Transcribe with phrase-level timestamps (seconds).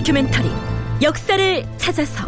[0.00, 0.50] 다큐멘터리
[1.02, 2.26] 역사를 찾아서.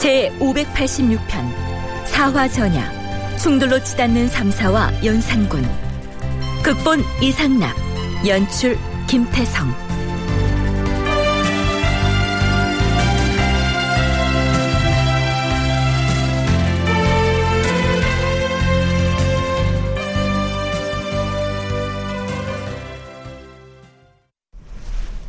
[0.00, 5.66] 제 586편 사화전야 충돌로 치닫는 삼사와 연산군.
[6.62, 7.74] 극본 이상락
[8.26, 9.87] 연출 김태성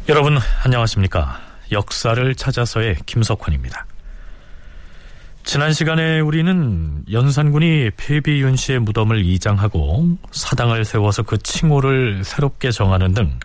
[0.10, 1.40] 여러분 안녕하십니까?
[1.72, 3.86] 역사를 찾아서의 김석환입니다.
[5.44, 13.40] 지난 시간에 우리는 연산군이 폐비윤 씨의 무덤을 이장하고 사당을 세워서 그 칭호를 새롭게 정하는 등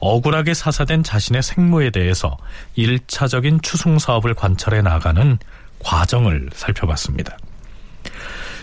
[0.00, 2.36] 억울하게 사사된 자신의 생모에 대해서
[2.76, 5.38] 1차적인 추승 사업을 관찰해 나가는
[5.78, 7.38] 과정을 살펴봤습니다.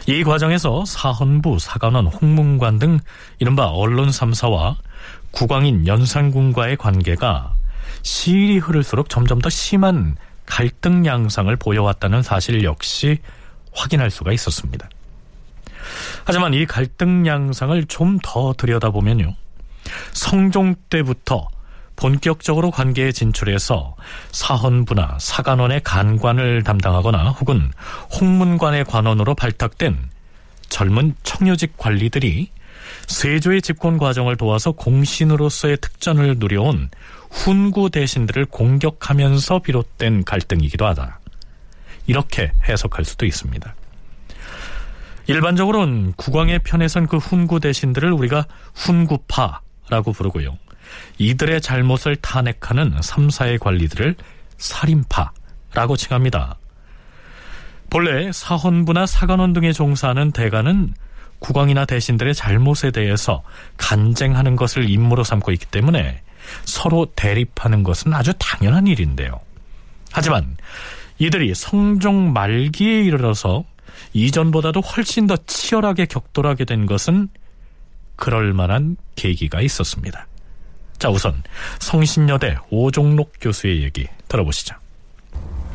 [0.06, 3.00] 이 과정에서 사헌부, 사관원, 홍문관 등
[3.40, 4.76] 이른바 언론 3사와
[5.32, 7.54] 국왕인 연산군과의 관계가
[8.04, 13.20] 시일이 흐를수록 점점 더 심한 갈등 양상을 보여왔다는 사실 역시
[13.74, 14.90] 확인할 수가 있었습니다.
[16.26, 19.36] 하지만 이 갈등 양상을 좀 더 들여다보면요.
[20.14, 21.48] 성종 때부터
[21.96, 23.96] 본격적으로 관계에 진출해서
[24.32, 27.72] 사헌부나 사관원의 간관을 담당하거나 혹은
[28.20, 30.10] 홍문관의 관원으로 발탁된
[30.70, 32.50] 젊은 청요직 관리들이
[33.10, 36.90] 세조의 집권 과정을 도와서 공신으로서의 특전을 누려온
[37.32, 41.20] 훈구 대신들을 공격하면서 비롯된 갈등이기도 하다.
[42.06, 43.76] 이렇게 해석할 수도 있습니다.
[45.26, 48.46] 일반적으로는 국왕의 편에 선 그 훈구 대신들을 우리가
[48.76, 50.58] 훈구파라고 부르고요.
[51.18, 54.16] 이들의 잘못을 탄핵하는 3사의 관리들을
[54.58, 56.58] 살인파라고 칭합니다.
[57.90, 60.94] 본래 사헌부나 사관원 등에 종사하는 대가는
[61.40, 63.44] 국왕이나 대신들의 잘못에 대해서
[63.78, 66.22] 간쟁하는 것을 임무로 삼고 있기 때문에
[66.66, 69.40] 서로 대립하는 것은 아주 당연한 일인데요.
[70.12, 70.58] 하지만
[71.18, 73.64] 이들이 성종 말기에 이르러서
[74.14, 77.30] 이전보다도 훨씬 더 치열하게 격돌하게 된 것은
[78.16, 80.28] 그럴 만한 계기가 있었습니다.
[80.98, 81.42] 자, 우선
[81.80, 84.76] 성신여대 오종록 교수의 얘기 들어보시죠.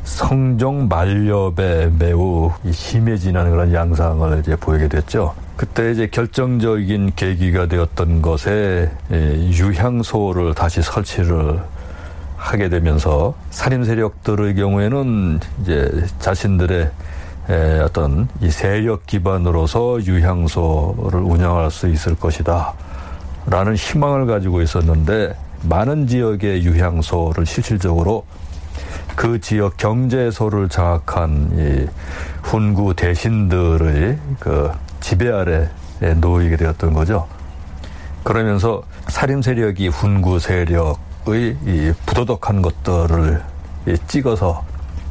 [0.04, 5.34] 성종 말렵에 매우 심해지는 그런 양상을 이제 보이게 됐죠.
[5.56, 11.62] 그때 이제 결정적인 계기가 되었던 것에 유향소를 다시 설치를
[12.36, 16.90] 하게 되면서 살인 세력들의 경우에는 이제 자신들의
[17.84, 22.74] 어떤 이 세력 기반으로서 유향소를 운영할 수 있을 것이다.
[23.46, 28.24] 라는 희망을 가지고 있었는데 많은 지역의 유향소를 실질적으로
[29.14, 31.86] 그 지역 경제소를 장악한 이
[32.42, 34.70] 훈구 대신들의 그
[35.04, 35.68] 지배 아래
[36.00, 37.28] 놓이게 되었던 거죠.
[38.22, 43.42] 그러면서 살인 세력이 훈구 세력의 이 부도덕한 것들을
[44.08, 44.64] 찍어서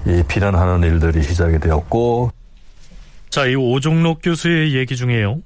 [0.08, 2.32] 이 비난하는 일들이 시작이 되었고
[3.30, 5.42] 자, 이 오종록 교수의 얘기 중에요.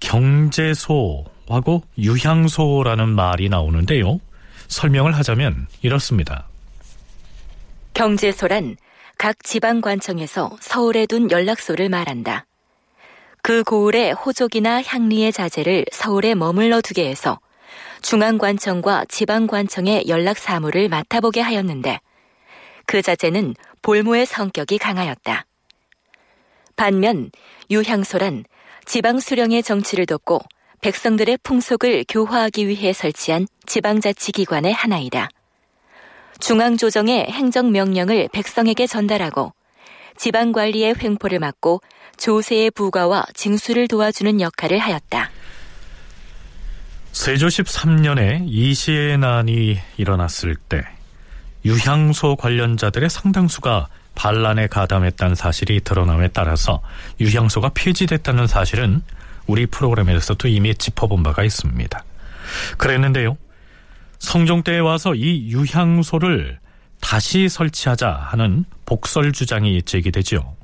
[0.00, 4.18] 경제소하고 유향소라는 말이 나오는데요.
[4.68, 6.48] 설명을 하자면 이렇습니다.
[7.92, 8.76] 경제소란
[9.18, 12.46] 각 지방관청에서 서울에 둔 연락소를 말한다.
[13.42, 17.40] 그 고을에 호족이나 향리의 자제를 서울에 머물러 두게 해서
[18.02, 22.00] 중앙관청과 지방관청의 연락 사무를 맡아보게 하였는데
[22.86, 25.46] 그 자제는 볼모의 성격이 강하였다.
[26.76, 27.30] 반면
[27.70, 28.44] 유향소란
[28.84, 30.40] 지방 수령의 정치를 돕고
[30.80, 35.28] 백성들의 풍속을 교화하기 위해 설치한 지방자치기관의 하나이다.
[36.40, 39.52] 중앙조정의 행정명령을 백성에게 전달하고
[40.20, 41.80] 지방 관리의 횡포를 막고
[42.18, 45.30] 조세의 부과와 징수를 도와주는 역할을 하였다.
[47.12, 50.82] 세조 13년에 이시의 난이 일어났을 때
[51.64, 56.82] 유향소 관련자들의 상당수가 반란에 가담했다는 사실이 드러남에 따라서
[57.18, 59.02] 유향소가 폐지됐다는 사실은
[59.46, 62.04] 우리 프로그램에서도 이미 짚어본 바가 있습니다.
[62.76, 63.38] 그랬는데요.
[64.18, 66.58] 성종 때에 와서 이 유향소를
[67.00, 70.56] 다시 설치하자 하는 복설 주장이 제기되지요.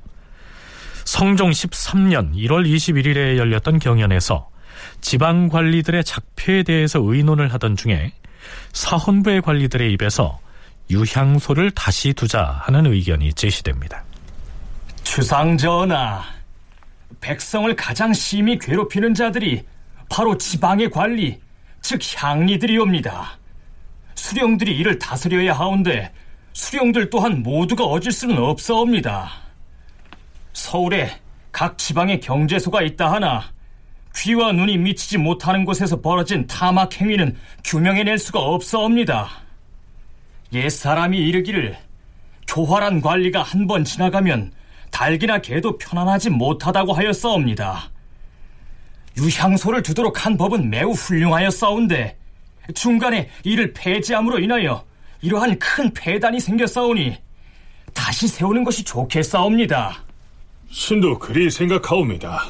[1.04, 4.48] 성종 13년 1월 21일에 열렸던 경연에서
[5.00, 8.12] 지방 관리들의 작폐에 대해서 의논을 하던 중에
[8.72, 10.40] 사헌부의 관리들의 입에서
[10.90, 14.04] 유향소를 다시 두자 하는 의견이 제시됩니다.
[15.02, 16.22] 주상전하,
[17.20, 19.64] 백성을 가장 심히 괴롭히는 자들이
[20.08, 21.40] 바로 지방의 관리,
[21.80, 23.38] 즉 향리들이옵니다.
[24.14, 26.12] 수령들이 이를 다스려야 하온데
[26.56, 29.30] 수령들 또한 모두가 어질 수는 없사옵니다.
[30.54, 31.10] 서울에
[31.52, 33.44] 각 지방의 경제소가 있다 하나
[34.16, 39.28] 귀와 눈이 미치지 못하는 곳에서 벌어진 타막 행위는 규명해낼 수가 없사옵니다.
[40.54, 41.76] 옛 사람이 이르기를
[42.48, 44.50] 교활한 관리가 한 번 지나가면
[44.90, 47.90] 달기나 개도 편안하지 못하다고 하였사옵니다.
[49.18, 52.16] 유향소를 두도록 한 법은 매우 훌륭하였사온데
[52.74, 54.86] 중간에 이를 폐지함으로 인하여
[55.26, 57.16] 이러한 큰 폐단이 생겼사오니
[57.92, 60.04] 다시 세우는 것이 좋겠사옵니다.
[60.70, 62.44] 신도 그리 생각하옵니다.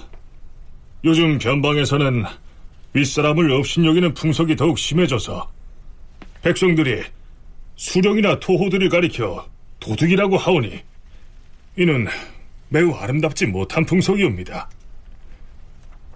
[1.02, 2.25] 요즘 변방에서는
[2.93, 5.50] 윗사람을 업신여기는 풍속이 더욱 심해져서
[6.43, 7.02] 백성들이
[7.76, 9.46] 수령이나 토호들을 가리켜
[9.81, 10.79] 도둑이라고 하오니
[11.79, 12.06] 이는
[12.69, 14.69] 매우 아름답지 못한 풍속이옵니다.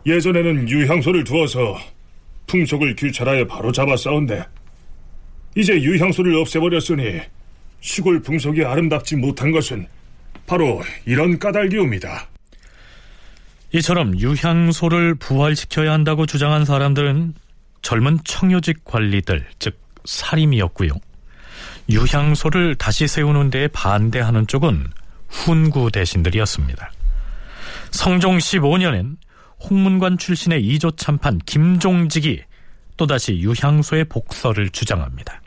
[0.04, 1.78] 예전에는 유향소를 두어서
[2.46, 4.44] 풍속을 규찰하여 바로 잡아 싸운데
[5.56, 7.20] 이제 유향소를 없애버렸으니
[7.80, 9.86] 시골 풍속이 아름답지 못한 것은
[10.46, 12.28] 바로 이런 까닭이옵니다.
[13.72, 17.34] 이처럼 유향소를 부활시켜야 한다고 주장한 사람들은
[17.82, 20.90] 젊은 청요직 관리들, 즉 사림이었고요.
[21.88, 24.86] 유향소를 다시 세우는 데에 반대하는 쪽은
[25.28, 26.92] 훈구 대신들이었습니다.
[27.90, 29.16] 성종 15년엔
[29.68, 32.42] 홍문관 출신의 이조 참판 김종직이
[33.00, 35.40] 또다시 유향소의 복설을 주장합니다.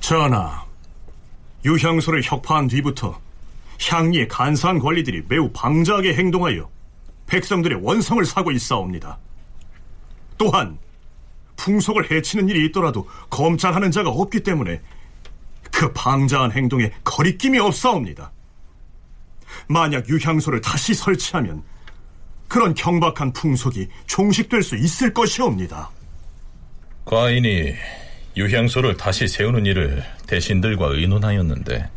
[0.00, 0.62] 전하,
[1.64, 3.18] 유향소를 혁파한 뒤부터
[3.80, 6.68] 향리의 간사한 관리들이 매우 방자하게 행동하여
[7.28, 9.16] 백성들의 원성을 사고 있사옵니다.
[10.36, 10.78] 또한
[11.56, 14.82] 풍속을 해치는 일이 있더라도 검찰하는 자가 없기 때문에
[15.72, 18.32] 그 방자한 행동에 거리낌이 없사옵니다.
[19.66, 21.62] 만약 유향소를 다시 설치하면
[22.48, 25.90] 그런 경박한 풍속이 종식될 수 있을 것이옵니다.
[27.08, 27.72] 과인이
[28.36, 31.88] 유향소를 다시 세우는 일을 대신들과 의논하였는데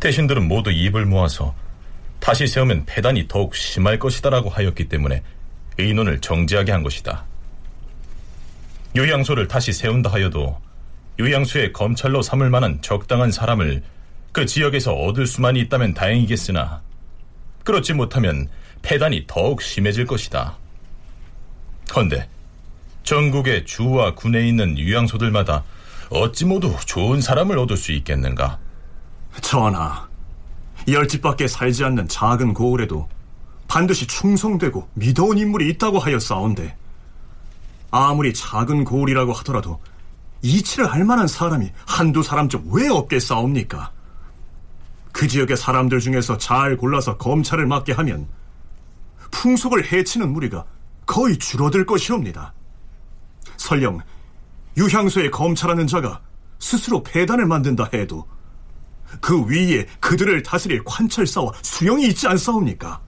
[0.00, 1.54] 대신들은 모두 입을 모아서
[2.20, 5.22] 다시 세우면 폐단이 더욱 심할 것이다라고 하였기 때문에
[5.76, 7.26] 의논을 정지하게 한 것이다.
[8.96, 10.58] 유향소를 다시 세운다 하여도
[11.18, 13.82] 유향소에 검찰로 삼을 만한 적당한 사람을
[14.32, 16.80] 그 지역에서 얻을 수만 있다면 다행이겠으나
[17.62, 18.48] 그렇지 못하면
[18.80, 20.56] 폐단이 더욱 심해질 것이다.
[21.94, 22.26] 헌데
[23.04, 25.62] 전국의 주와 군에 있는 유양소들마다
[26.10, 28.58] 어찌 모두 좋은 사람을 얻을 수 있겠는가?
[29.40, 30.08] 전하,
[30.88, 33.08] 열집 밖에 살지 않는 작은 고을에도
[33.68, 36.76] 반드시 충성되고 믿어온 인물이 있다고 하였사온데
[37.90, 39.80] 아무리 작은 고을이라고 하더라도
[40.42, 43.92] 이치를 할 만한 사람이 한두 사람쯤 왜 없겠사옵니까?
[45.12, 48.26] 그 지역의 사람들 중에서 잘 골라서 검찰을 맡게 하면
[49.30, 50.64] 풍속을 해치는 무리가
[51.06, 52.52] 거의 줄어들 것이옵니다.
[53.64, 54.00] 설령
[54.76, 56.20] 유향소에 검찰하는 자가
[56.58, 58.26] 스스로 폐단을 만든다 해도
[59.20, 63.00] 그 위에 그들을 다스릴 관찰사와 수령이 있지 않사옵니까?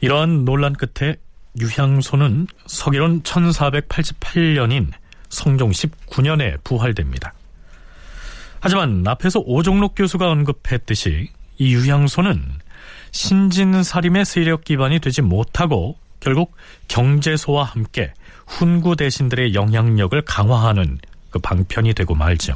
[0.00, 1.16] 이러한 논란 끝에
[1.58, 4.90] 유향소는 서기론 1488년인
[5.30, 7.32] 성종 19년에 부활됩니다.
[8.60, 12.42] 하지만 앞에서 오종록 교수가 언급했듯이 이 유향소는
[13.12, 16.54] 신진사림의 세력 기반이 되지 못하고 결국
[16.88, 18.12] 경제소와 함께
[18.46, 20.98] 훈구 대신들의 영향력을 강화하는
[21.30, 22.54] 그 방편이 되고 말죠.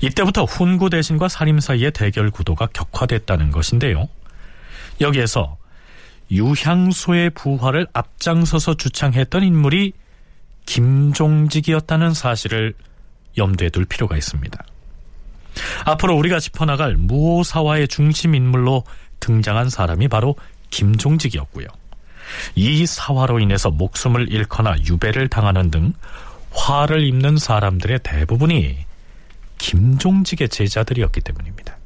[0.00, 4.08] 이때부터 훈구 대신과 사림 사이의 대결 구도가 격화됐다는 것인데요.
[5.00, 5.56] 여기에서
[6.30, 9.92] 유향소의 부활을 앞장서서 주창했던 인물이
[10.66, 12.74] 김종직이었다는 사실을
[13.36, 14.64] 염두에 둘 필요가 있습니다.
[15.84, 18.84] 앞으로 우리가 짚어나갈 무오사화의 중심 인물로
[19.20, 20.36] 등장한 사람이 바로
[20.70, 21.66] 김종직이었고요.
[22.54, 25.92] 이 사화로 인해서 목숨을 잃거나 유배를 당하는 등
[26.50, 28.76] 화를 입는 사람들의 대부분이
[29.58, 31.76] 김종직의 제자들이었기 때문입니다.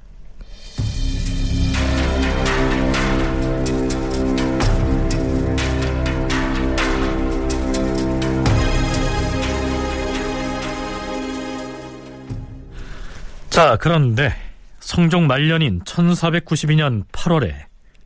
[13.50, 14.32] 자, 그런데
[14.78, 17.52] 성종 말년인 1492년 8월에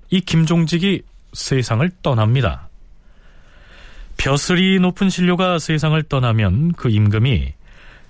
[0.08, 2.68] 이 김종직이 세상을 떠납니다.
[4.16, 7.54] 벼슬이 높은 신료가 세상을 떠나면 그 임금이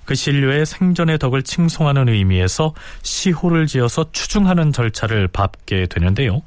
[0.05, 6.43] 그 신료의 생전의 덕을 칭송하는 의미에서 시호를 지어서 추중하는 절차를 밟게 되는데요.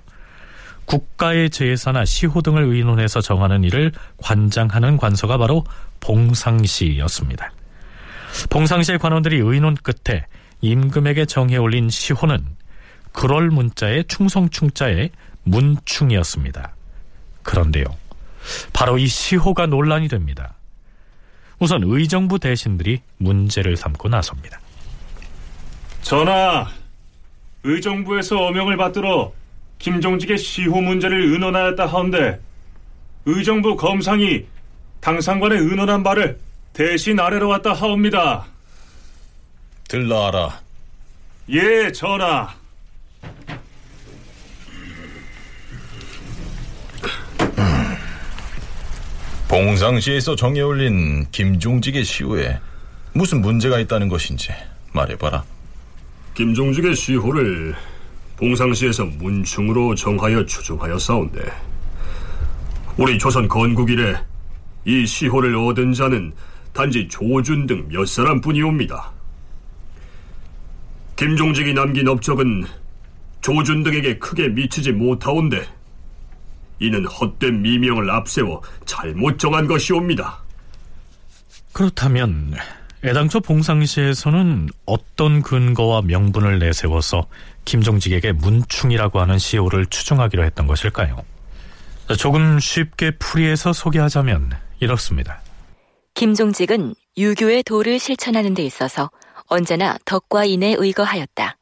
[0.86, 5.64] 국가의 제사나 시호 등을 의논해서 정하는 일을 관장하는 관서가 바로
[6.00, 7.52] 봉상시였습니다.
[8.50, 10.26] 봉상시의 관원들이 의논 끝에
[10.62, 12.46] 임금에게 정해 올린 시호는
[13.14, 15.10] 그럴 문자의 충성충자의
[15.46, 16.76] 문충이었습니다.
[17.44, 17.86] 그런데요.
[18.74, 20.56] 바로 이 시호가 논란이 됩니다.
[21.60, 24.60] 우선 의정부 대신들이 문제를 삼고 나섭니다.
[26.02, 26.68] 전하,
[27.64, 29.32] 의정부에서 어명을 받들어
[29.80, 32.40] 김종직의 시호 문제를 의논하였다 하운데
[33.26, 34.46] 의정부 검상이
[35.00, 36.40] 당상관의 의논한 바를
[36.74, 38.46] 대신 아래로 왔다 하옵니다.
[39.88, 40.62] 들러하라.
[41.50, 42.54] 예, 전하.
[49.56, 52.60] 봉상시에서 정해 올린 김종직의 시호에
[53.14, 54.50] 무슨 문제가 있다는 것인지
[54.92, 55.46] 말해봐라.
[56.34, 57.74] 김종직의 시호를
[58.36, 61.40] 봉상시에서 문충으로 정하여 추종하여 싸운데
[62.98, 64.22] 우리 조선 건국 이래
[64.84, 66.34] 이 시호를 얻은 자는
[66.74, 69.10] 단지 조준 등 몇 사람뿐이옵니다.
[71.16, 72.66] 김종직이 남긴 업적은
[73.40, 75.66] 조준 등에게 크게 미치지 못하온데
[76.80, 80.44] 이는 헛된 미명을 앞세워 잘못 정한 것이옵니다.
[81.74, 82.54] 그렇다면
[83.04, 87.28] 애당초 봉상시에서는 어떤 근거와 명분을 내세워서
[87.66, 91.24] 김종직에게 문충이라고 하는 시호를 추정하기로 했던 것일까요?
[92.18, 95.42] 조금 쉽게 풀이해서 소개하자면 이렇습니다.
[96.14, 99.12] 김종직은 유교의 도를 실천하는 데 있어서
[99.48, 101.58] 언제나 덕과 인에 의거하였다.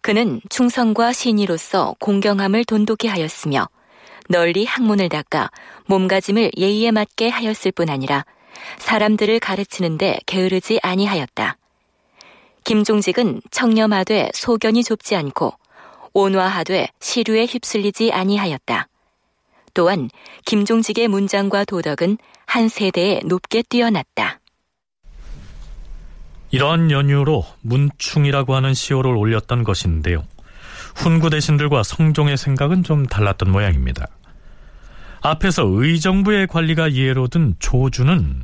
[0.00, 3.68] 그는 충성과 신의로서 공경함을 돈독히 하였으며
[4.32, 5.50] 널리 학문을 닦아
[5.86, 8.24] 몸가짐을 예의에 맞게 하였을 뿐 아니라
[8.78, 11.58] 사람들을 가르치는데 게으르지 아니하였다.
[12.64, 15.52] 김종직은 청렴하되 소견이 좁지 않고
[16.14, 18.88] 온화하되 시류에 휩쓸리지 아니하였다.
[19.74, 20.08] 또한
[20.46, 24.40] 김종직의 문장과 도덕은 한 세대에 높게 뛰어났다.
[26.50, 30.24] 이러한 연유로 문충이라고 하는 시호를 올렸던 것인데요.
[30.96, 34.06] 훈구 대신들과 성종의 생각은 좀 달랐던 모양입니다.
[35.22, 38.42] 앞에서 의정부의 관리가 이해로 든 조주는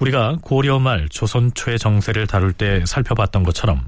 [0.00, 3.86] 우리가 고려 말 조선 초의 정세를 다룰 때 살펴봤던 것처럼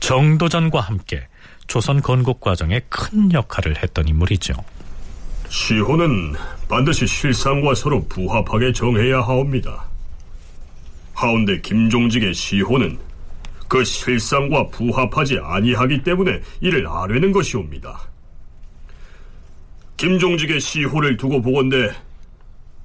[0.00, 1.26] 정도전과 함께
[1.66, 4.52] 조선 건국 과정에 큰 역할을 했던 인물이죠.
[5.48, 6.34] 시호는
[6.68, 9.84] 반드시 실상과 서로 부합하게 정해야 하옵니다.
[11.14, 12.98] 하운데 김종직의 시호는
[13.68, 18.13] 그 실상과 부합하지 아니하기 때문에 이를 아뢰는 것이옵니다.
[19.96, 21.90] 김종직의 시호를 두고 보건대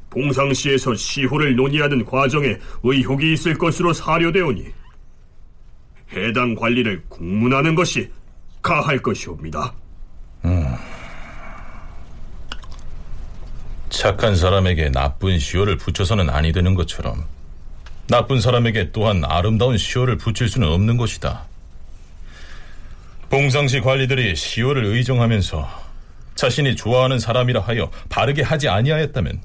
[0.10, 4.66] 봉상시에서 시호를 논의하는 과정에 의혹이 있을 것으로 사료되오니
[6.14, 8.10] 해당 관리를 국문하는 것이
[8.62, 9.74] 가할 것이옵니다.
[10.46, 10.76] 음.
[13.90, 17.26] 착한 사람에게 나쁜 시호를 붙여서는 아니 되는 것처럼
[18.08, 21.46] 나쁜 사람에게 또한 아름다운 시호를 붙일 수는 없는 것이다.
[23.30, 25.89] 봉상시 관리들이 시호를 의정하면서
[26.40, 29.42] 자신이 좋아하는 사람이라 하여 바르게 하지 아니하였다면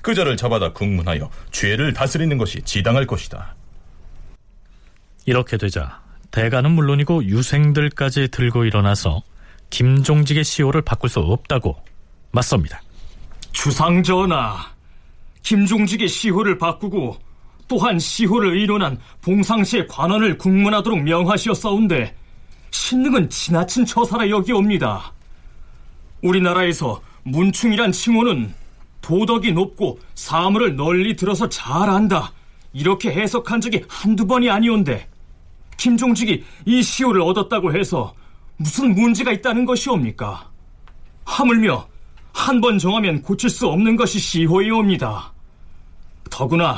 [0.00, 3.56] 그 자를 잡아다 국문하여 죄를 다스리는 것이 지당할 것이다.
[5.26, 9.22] 이렇게 되자 대가는 물론이고 유생들까지 들고 일어나서
[9.70, 11.82] 김종직의 시호를 바꿀 수 없다고
[12.30, 12.80] 맞섭니다.
[13.50, 14.72] 주상전하,
[15.42, 17.18] 김종직의 시호를 바꾸고
[17.66, 22.14] 또한 시호를 의논한 봉상시의 관원을 국문하도록 명하시었사온데
[22.70, 25.13] 신능은 지나친 처사라 여기옵니다.
[26.24, 28.52] 우리나라에서 문충이란 칭호는
[29.00, 32.32] 도덕이 높고 사물을 널리 들어서 잘한다
[32.72, 35.06] 이렇게 해석한 적이 한두 번이 아니온데
[35.76, 38.14] 김종직이 이 시호를 얻었다고 해서
[38.56, 40.50] 무슨 문제가 있다는 것이옵니까?
[41.24, 41.86] 하물며
[42.32, 45.32] 한 번 정하면 고칠 수 없는 것이 시호이옵니다.
[46.30, 46.76] 더구나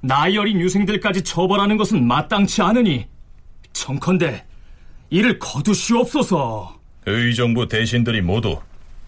[0.00, 3.06] 나이 어린 유생들까지 처벌하는 것은 마땅치 않으니
[3.72, 4.44] 청컨대
[5.10, 6.78] 이를 거두시옵소서.
[7.06, 8.58] 의정부 대신들이 모두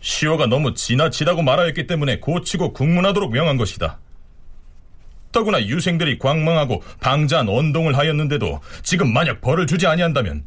[0.01, 3.99] 시호가 너무 지나치다고 말하였기 때문에 고치고 국문하도록 명한 것이다.
[5.33, 10.45] 더구나 유생들이 광망하고 방자한 언동을 하였는데도 지금 만약 벌을 주지 아니한다면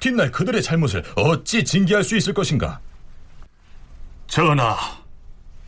[0.00, 2.80] 뒷날 그들의 잘못을 어찌 징계할 수 있을 것인가?
[4.26, 4.76] 전하,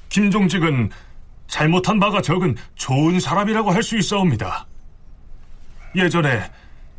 [0.08, 0.90] 김종직은
[1.46, 4.66] 잘못한 바가 적은 좋은 사람이라고 할 수 있사옵니다.
[5.94, 6.50] 예전에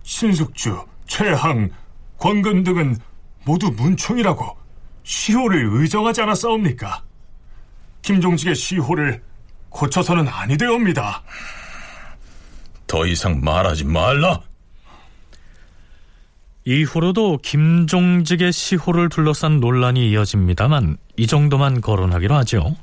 [0.03, 1.69] 신숙주, 최항,
[2.17, 2.97] 권근 등은
[3.43, 4.57] 모두 문충이라고
[5.07, 7.01] 시호를 의정하지 않았사옵니까?
[8.01, 9.21] 김종직의 시호를
[9.69, 11.23] 고쳐서는 아니 되옵니다.
[12.87, 14.41] 더 이상 말하지 말라.
[16.65, 22.75] 이후로도 김종직의 시호를 둘러싼 논란이 이어집니다만 이 정도만 거론하기로 하죠.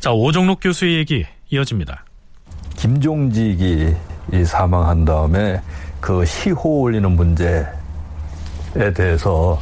[0.00, 2.04] 자 오종록 교수의 얘기 이어집니다.
[2.76, 3.96] 김종직이
[4.30, 5.62] 이 사망한 다음에
[6.02, 7.64] 그 시호 올리는 문제에
[8.94, 9.58] 대해서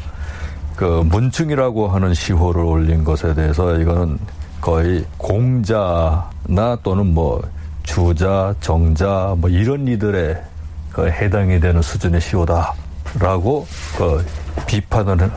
[0.77, 4.19] 그 문충이라고 하는 시호를 올린 것에 대해서 이거는
[4.61, 7.43] 거의 공자나 또는 뭐
[7.83, 10.43] 주자, 정자 뭐 이런 이들의
[10.91, 13.67] 그 해당이 되는 수준의 시호다라고
[13.97, 14.27] 그
[14.67, 15.31] 비판을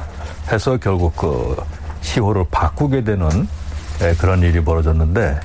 [0.52, 1.56] 해서 결국 그
[2.02, 3.48] 시호를 바꾸게 되는
[4.02, 5.40] 예, 그런 일이 벌어졌는데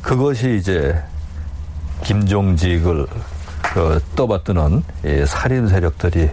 [0.00, 0.96] 그것이 이제
[2.04, 3.06] 김종직을
[3.62, 6.30] 그 떠받드는 이 살인 세력들이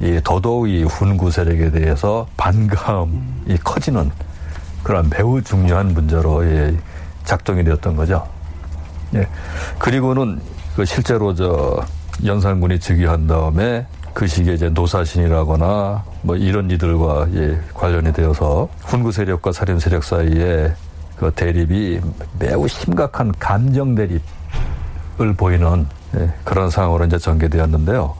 [0.00, 4.10] 이 더더욱 이 훈구 세력에 대해서 반감이 커지는
[4.82, 6.74] 그런 매우 중요한 문제로 예,
[7.24, 8.26] 작동이 되었던 거죠.
[9.14, 9.26] 예.
[9.78, 10.40] 그리고는
[10.74, 11.84] 그 실제로 저
[12.24, 19.52] 연산군이 즉위한 다음에 그 시기에 이제 노사신이라거나 뭐 이런 이들과 예, 관련이 되어서 훈구 세력과
[19.52, 20.72] 살인 세력 사이에
[21.16, 22.00] 그 대립이
[22.38, 28.19] 매우 심각한 감정 대립을 보이는 예, 그런 상황으로 이제 전개되었는데요.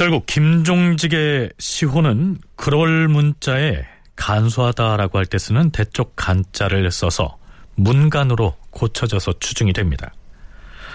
[0.00, 3.84] 결국 김종직의 시호는 그럴 문자에
[4.16, 7.36] 간소하다라고 할 때 쓰는 대쪽 간자를 써서
[7.74, 10.14] 문간으로 고쳐져서 추증이 됩니다.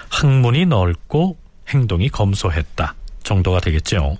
[0.09, 4.17] 학문이 넓고 행동이 검소했다 정도가 되겠죠.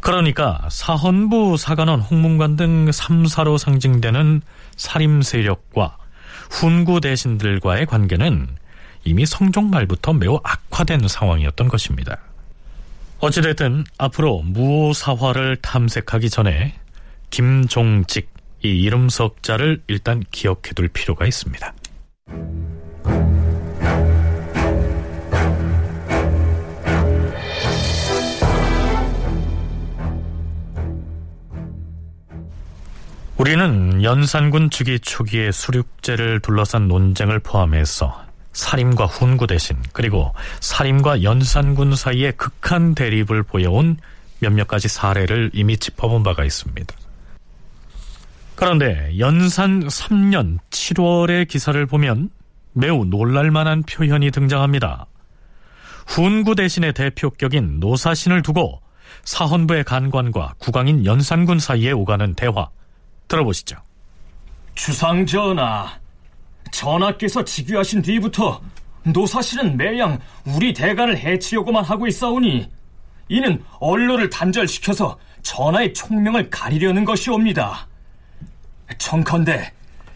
[0.00, 4.42] 그러니까 사헌부 사관원 홍문관 등 3사로 상징되는
[4.74, 5.96] 살림 세력과
[6.50, 8.48] 훈구 대신들과의 관계는
[9.04, 12.18] 이미 성종 말부터 매우 악화된 상황이었던 것입니다.
[13.20, 16.74] 어찌됐든 앞으로 무오사화를 탐색하기 전에
[17.28, 18.30] 김종직
[18.62, 21.74] 이 이름 석자를 일단 기억해둘 필요가 있습니다.
[33.36, 42.32] 우리는 연산군 즉위 초기의 수륙제를 둘러싼 논쟁을 포함해서 사림과 훈구 대신 그리고 사림과 연산군 사이의
[42.36, 43.96] 극한 대립을 보여온
[44.40, 46.94] 몇몇 가지 사례를 이미 짚어본 바가 있습니다.
[48.56, 52.30] 그런데 연산 3년 7월의 기사를 보면
[52.72, 55.06] 매우 놀랄만한 표현이 등장합니다.
[56.06, 58.82] 훈구 대신의 대표격인 노사신을 두고
[59.24, 62.68] 사헌부의 간관과 국왕인 연산군 사이에 오가는 대화
[63.28, 63.76] 들어보시죠.
[64.74, 65.98] 주상 전하,
[66.72, 68.60] 전하께서 즉위하신 뒤부터
[69.04, 72.68] 노사실은 매양 우리 대간을 해치려고만 하고 있사오니
[73.28, 77.86] 이는 언론을 단절시켜서 전하의 총명을 가리려는 것이옵니다.
[78.98, 79.72] 청컨대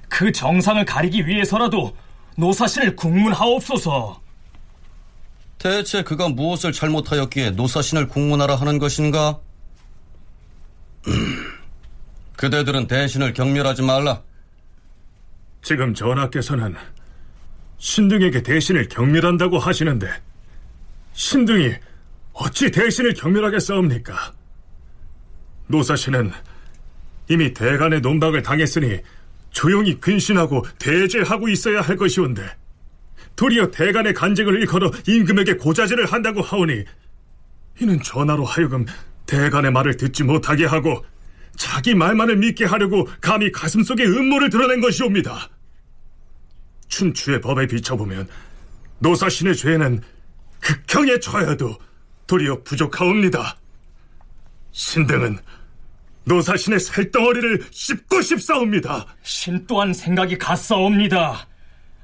[0.08, 1.96] 그 정상을 가리기 위해서라도
[2.36, 4.20] 노사신을 국문하옵소서.
[5.58, 9.40] 대체 그가 무엇을 잘못하였기에 노사신을 국문하라 하는 것인가?
[12.36, 14.22] 그대들은 대신을 경멸하지 말라.
[15.64, 16.76] 지금 전하께서는
[17.78, 20.06] 신등에게 대신을 경멸한다고 하시는데
[21.14, 21.72] 신등이
[22.34, 24.34] 어찌 대신을 경멸하겠사옵니까?
[25.68, 26.32] 노사신은
[27.30, 29.00] 이미 대간의 논박을 당했으니
[29.50, 32.42] 조용히 근신하고 대제하고 있어야 할 것이온데
[33.34, 36.84] 도리어 대간의 간직을 일컬어 임금에게 고자질을 한다고 하오니
[37.80, 38.84] 이는 전하로 하여금
[39.24, 41.02] 대간의 말을 듣지 못하게 하고
[41.56, 45.48] 자기 말만을 믿게 하려고 감히 가슴속에 음모를 드러낸 것이옵니다.
[46.88, 48.28] 춘추의 법에 비춰보면
[48.98, 50.02] 노사신의 죄는
[50.60, 51.76] 극형에 처해도
[52.26, 53.56] 도리어 부족하옵니다.
[54.72, 55.38] 신등은
[56.24, 59.06] 노사신의 살덩어리를 씹고 싶사옵니다.
[59.22, 61.46] 신 또한 생각이 같사옵니다.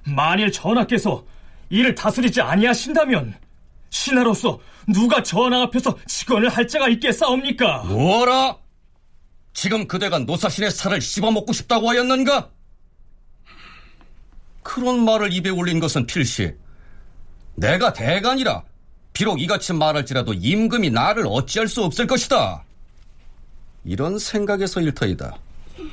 [0.04, 1.24] 만일 전하께서
[1.70, 3.34] 이를 다스리지 아니하신다면
[3.90, 7.84] 신하로서 누가 전하 앞에서 직언을 할 자가 있겠사옵니까?
[7.84, 8.58] 뭐라?
[9.52, 12.50] 지금 그대가 노사신의 살을 씹어먹고 싶다고 하였는가?
[14.62, 16.55] 그런 말을 입에 올린 것은 필시.
[17.57, 18.62] 내가 대간이라
[19.12, 22.64] 비록 이같이 말할지라도 임금이 나를 어찌할 수 없을 것이다.
[23.85, 25.37] 이런 생각에서 일터이다.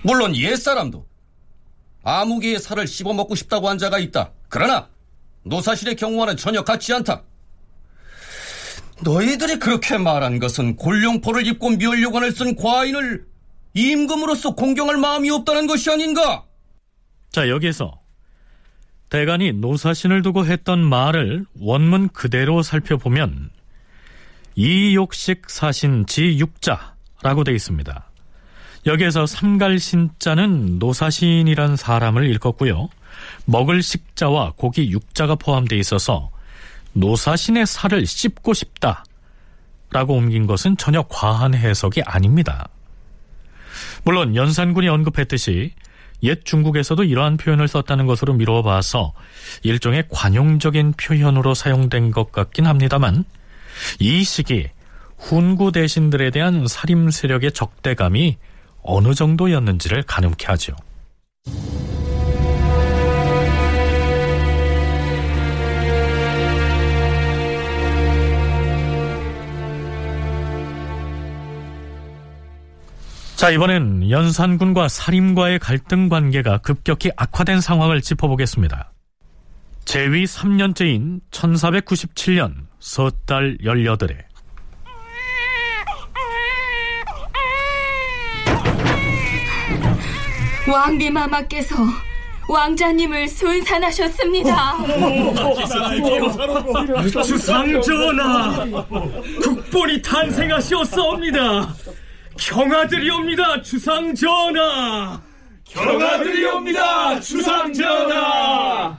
[0.04, 1.06] 물론 옛사람도
[2.04, 4.32] 아무개의 살을 씹어먹고 싶다고 한 자가 있다.
[4.50, 4.88] 그러나
[5.44, 7.24] 노사실의 경우와는 전혀 같지 않다.
[9.04, 13.26] 너희들이 그렇게 말한 것은 골룡포를 입고 멸류관을 쓴 과인을
[13.74, 16.46] 임금으로서 공경할 마음이 없다는 것이 아닌가?
[17.32, 18.00] 자, 여기에서
[19.10, 23.50] 대간이 노사신을 두고 했던 말을 원문 그대로 살펴보면
[24.56, 28.10] 이욕식 사신 지육자라고 되어 있습니다.
[28.86, 32.89] 여기에서 삼갈신자는 노사신이란 사람을 일컫고요.
[33.46, 36.30] 먹을 식자와 고기 육자가 포함되어 있어서
[36.93, 39.04] 노사신의 살을 씹고 싶다.
[39.91, 42.67] 라고 옮긴 것은 전혀 과한 해석이 아닙니다.
[44.04, 45.72] 물론 연산군이 언급했듯이
[46.24, 49.14] 옛 중국에서도 이러한 표현을 썼다는 것으로 미루어 봐서
[49.64, 53.24] 일종의 관용적인 표현으로 사용된 것 같긴 합니다만
[54.00, 54.68] 이 시기
[55.18, 58.38] 훈구 대신들에 대한 살림 세력의 적대감이
[58.84, 60.76] 어느 정도였는지를 가늠케 하죠.
[73.38, 78.91] 자, 이번엔 연산군과 사림과의 갈등 관계가 급격히 악화된 상황을 짚어보겠습니다.
[79.86, 84.17] 재위 3년째인 1497년 섣달 18에
[90.67, 91.76] 왕비마마께서
[92.50, 94.78] 왕자님을 순산하셨습니다.
[97.23, 98.65] 주상 전하,
[99.43, 101.76] 국본이 탄생하시었사옵니다.
[102.38, 105.21] 경아들이옵니다, 주상 전하.
[105.65, 108.97] 경아들이옵니다, 주상 전하.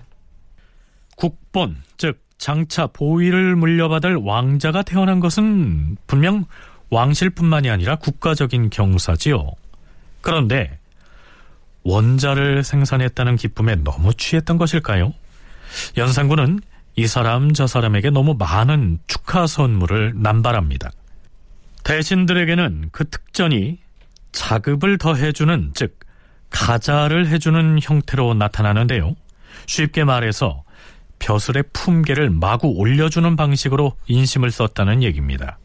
[1.17, 6.45] 국본, 즉 장차 보위를 물려받을 왕자가 태어난 것은 분명
[6.91, 9.51] 왕실뿐만이 아니라 국가적인 경사지요.
[10.21, 10.79] 그런데
[11.83, 15.15] 원자를 생산했다는 기쁨에 너무 취했던 것일까요?
[15.97, 16.61] 연산군은
[16.97, 20.91] 이 사람 저 사람에게 너무 많은 축하 선물을 남발합니다.
[21.89, 23.79] 대신들에게는 그 특전이
[24.33, 25.99] 자급을 더해주는 즉
[26.51, 29.17] 가자를 해주는 형태로 나타나는데요.
[29.65, 30.65] 쉽게 말해서
[31.19, 35.59] 벼슬의 품계를 마구 올려주는 방식으로 인심을 썼다는 얘기입니다.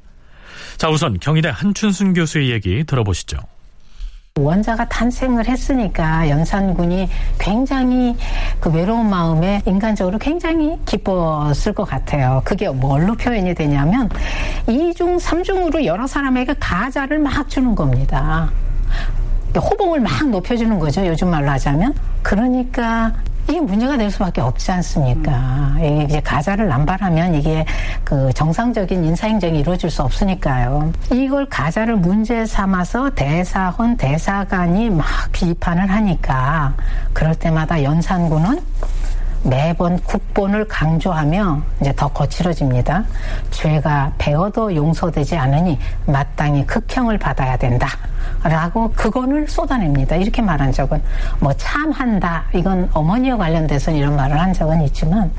[0.77, 3.37] 자 우선 경희대 한춘순 교수의 얘기 들어보시죠.
[4.39, 8.17] 원자가 탄생을 했으니까 연산군이 굉장히
[8.59, 12.41] 그 외로운 마음에 인간적으로 굉장히 기뻤을 것 같아요.
[12.43, 14.09] 그게 뭘로 표현이 되냐면
[14.67, 18.49] 이중 삼중으로 여러 사람에게 가자를 막 주는 겁니다.
[19.55, 21.05] 호봉을 막 높여주는 거죠.
[21.05, 21.93] 요즘 말로 하자면.
[22.23, 23.13] 그러니까
[23.49, 25.75] 이게 문제가 될 수밖에 없지 않습니까?
[25.77, 27.65] 이게 이제 가자를 남발하면 이게
[28.03, 30.91] 그 정상적인 인사 행정이 이루어질 수 없으니까요.
[31.11, 36.73] 이걸 가자를 문제 삼아서 대사헌 대사관이 막 비판을 하니까
[37.11, 38.61] 그럴 때마다 연산군은
[39.43, 43.05] 매번 국본을 강조하며 이제 더 거칠어집니다.
[43.51, 47.87] 죄가 배어도 용서되지 않으니 마땅히 극형을 받아야 된다.
[48.43, 50.15] 라고 그건을 쏟아냅니다.
[50.15, 51.01] 이렇게 말한 적은
[51.39, 52.45] 뭐 참한다.
[52.55, 55.31] 이건 어머니와 관련돼서 이런 말을 한 적은 있지만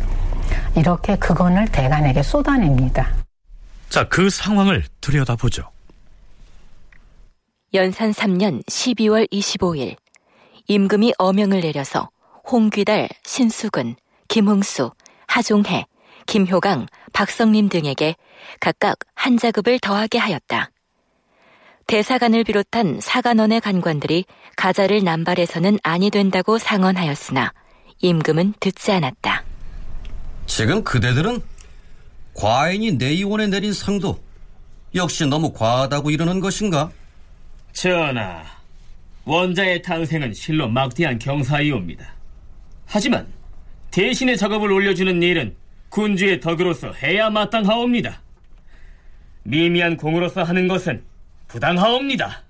[0.77, 3.09] 이렇게 그건을 대간에게 쏟아냅니다.
[3.89, 5.63] 자, 그 상황을 들여다보죠.
[7.73, 9.97] 연산 3년 12월 25일
[10.69, 12.09] 임금이 어명을 내려서
[12.51, 13.97] 홍귀달, 신수근,
[14.29, 14.91] 김흥수,
[15.27, 15.87] 하종해,
[16.27, 18.17] 김효강, 박성림 등에게
[18.61, 20.71] 각각 한 자급을 더하게 하였다.
[21.87, 24.25] 대사관을 비롯한 사관원의 간관들이
[24.57, 27.53] 가자를 남발해서는 아니 된다고 상언하였으나
[28.01, 29.45] 임금은 듣지 않았다.
[30.47, 31.41] 지금 그대들은
[32.35, 34.23] 과인이 내의원에 내린 상도
[34.95, 36.91] 역시 너무 과하다고 이러는 것인가?
[37.73, 38.45] 전하,
[39.25, 42.14] 원자의 탄생은 실로 막대한 경사이옵니다.
[42.87, 43.27] 하지만
[43.91, 45.57] 대신의 작업을 올려주는 일은
[45.89, 48.21] 군주의 덕으로서 해야 마땅하옵니다.
[49.45, 51.05] 미미한 공으로서 하는 것은
[51.49, 52.43] 부당하옵니다.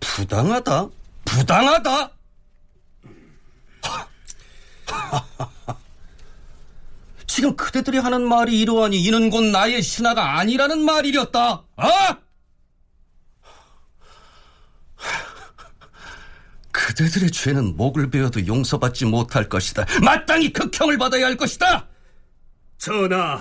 [0.00, 0.88] 부당하다?
[1.24, 2.10] 부당하다?
[7.26, 11.64] 지금 그대들이 하는 말이 이러하니 이는 곧 나의 신하가 아니라는 말이렸다.
[11.76, 12.18] 아!
[16.92, 19.86] 그대들의 죄는 목을 베어도 용서받지 못할 것이다.
[20.02, 21.88] 마땅히 극형을 받아야 할 것이다.
[22.76, 23.40] 전하,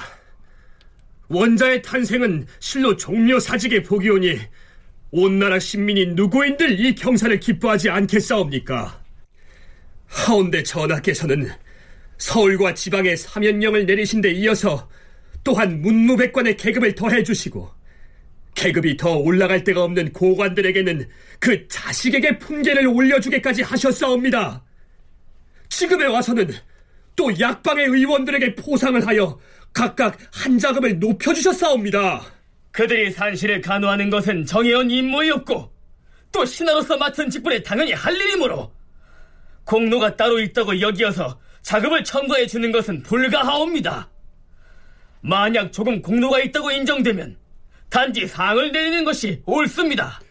[1.28, 4.40] 원자의 탄생은 실로 종묘 사직의 복이오니
[5.12, 9.02] 온 나라 신민이 누구인들 이 경사를 기뻐하지 않겠사옵니까?
[10.08, 11.50] 하온데 전하께서는
[12.18, 14.90] 서울과 지방에 사면령을 내리신 데 이어서
[15.44, 17.70] 또한 문무백관의 계급을 더해 주시고
[18.56, 21.08] 계급이 더 올라갈 데가 없는 고관들에게는
[21.40, 24.64] 그 자식에게 품계를 올려주게까지 하셨사옵니다.
[25.70, 26.52] 지금에 와서는
[27.16, 29.40] 또 약방의 의원들에게 포상을 하여
[29.74, 32.22] 각각 한 자급을 높여주셨사옵니다.
[32.72, 35.72] 그들이 산실을 간호하는 것은 정해온 임무였고
[36.32, 38.74] 또 신하로서 맡은 직분에 당연히 할 일이므로
[39.66, 44.10] 공로가 따로 있다고 여기어서 자급을 청구해 주는 것은 불가하옵니다.
[45.22, 47.38] 만약 조금 공로가 있다고 인정되면
[47.92, 50.22] 단지 상을 내리는 것이 옳습니다.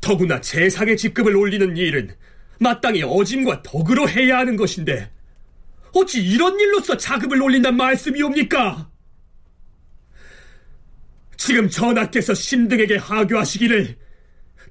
[0.00, 2.16] 더구나 재상의 직급을 올리는 일은
[2.58, 5.12] 마땅히 어짐과 덕으로 해야 하는 것인데
[5.92, 8.90] 어찌 이런 일로서 자급을 올린단 말씀이옵니까?
[11.36, 13.96] 지금 전하께서 신등에게 하교하시기를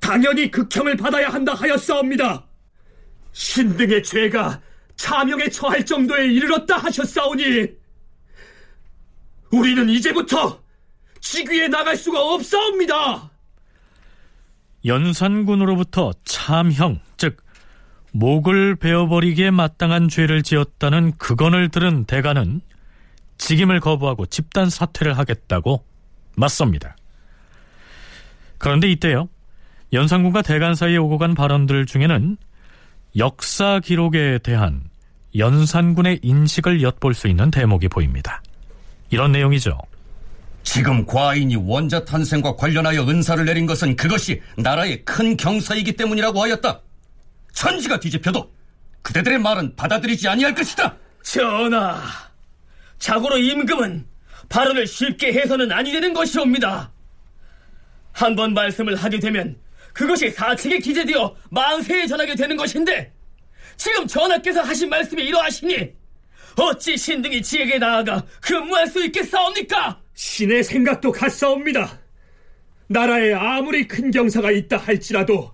[0.02, 2.48] 당연히 극형을 받아야 한다 하였사옵니다.
[3.32, 4.60] 신등의 죄가
[4.96, 7.68] 차명에 처할 정도에 이르렀다 하셨사오니
[9.52, 10.67] 우리는 이제부터
[11.22, 13.30] 직위에 나갈 수가 없사옵니다.
[14.86, 17.38] 연산군으로부터 참형, 즉
[18.12, 22.62] 목을 베어버리기에 마땅한 죄를 지었다는 그건을 들은 대가는
[23.38, 25.86] 직임을 거부하고 집단 사퇴를 하겠다고
[26.36, 26.96] 맞섭니다.
[28.58, 29.30] 그런데 이때요.
[29.94, 32.38] 연산군과 대간 사이에 오고 간 발언들 중에는
[33.18, 34.84] 역사 기록에 대한
[35.36, 38.42] 연산군의 인식을 엿볼 수 있는 대목이 보입니다.
[39.10, 39.78] 이런 내용이죠.
[40.70, 46.82] 지금 과인이 원자 탄생과 관련하여 은사를 내린 것은 그것이 나라의 큰 경사이기 때문이라고 하였다.
[47.54, 48.52] 천지가 뒤집혀도
[49.02, 50.98] 그대들의 말은 받아들이지 아니할 것이다.
[51.24, 52.02] 전하,
[53.00, 54.06] 자고로 임금은
[54.50, 56.92] 발언을 쉽게 해서는 아니 되는 것이옵니다.
[58.12, 59.58] 한 번 말씀을 하게 되면
[59.94, 63.14] 그것이 사책에 기재되어 만세에 전하게 되는 것인데
[63.78, 65.94] 지금 전하께서 하신 말씀이 이러하시니
[66.58, 70.02] 어찌 신등이 지에게 나아가 근무할 수 있겠사옵니까?
[70.18, 72.00] 신의 생각도 같사옵니다.
[72.88, 75.54] 나라에 아무리 큰 경사가 있다 할지라도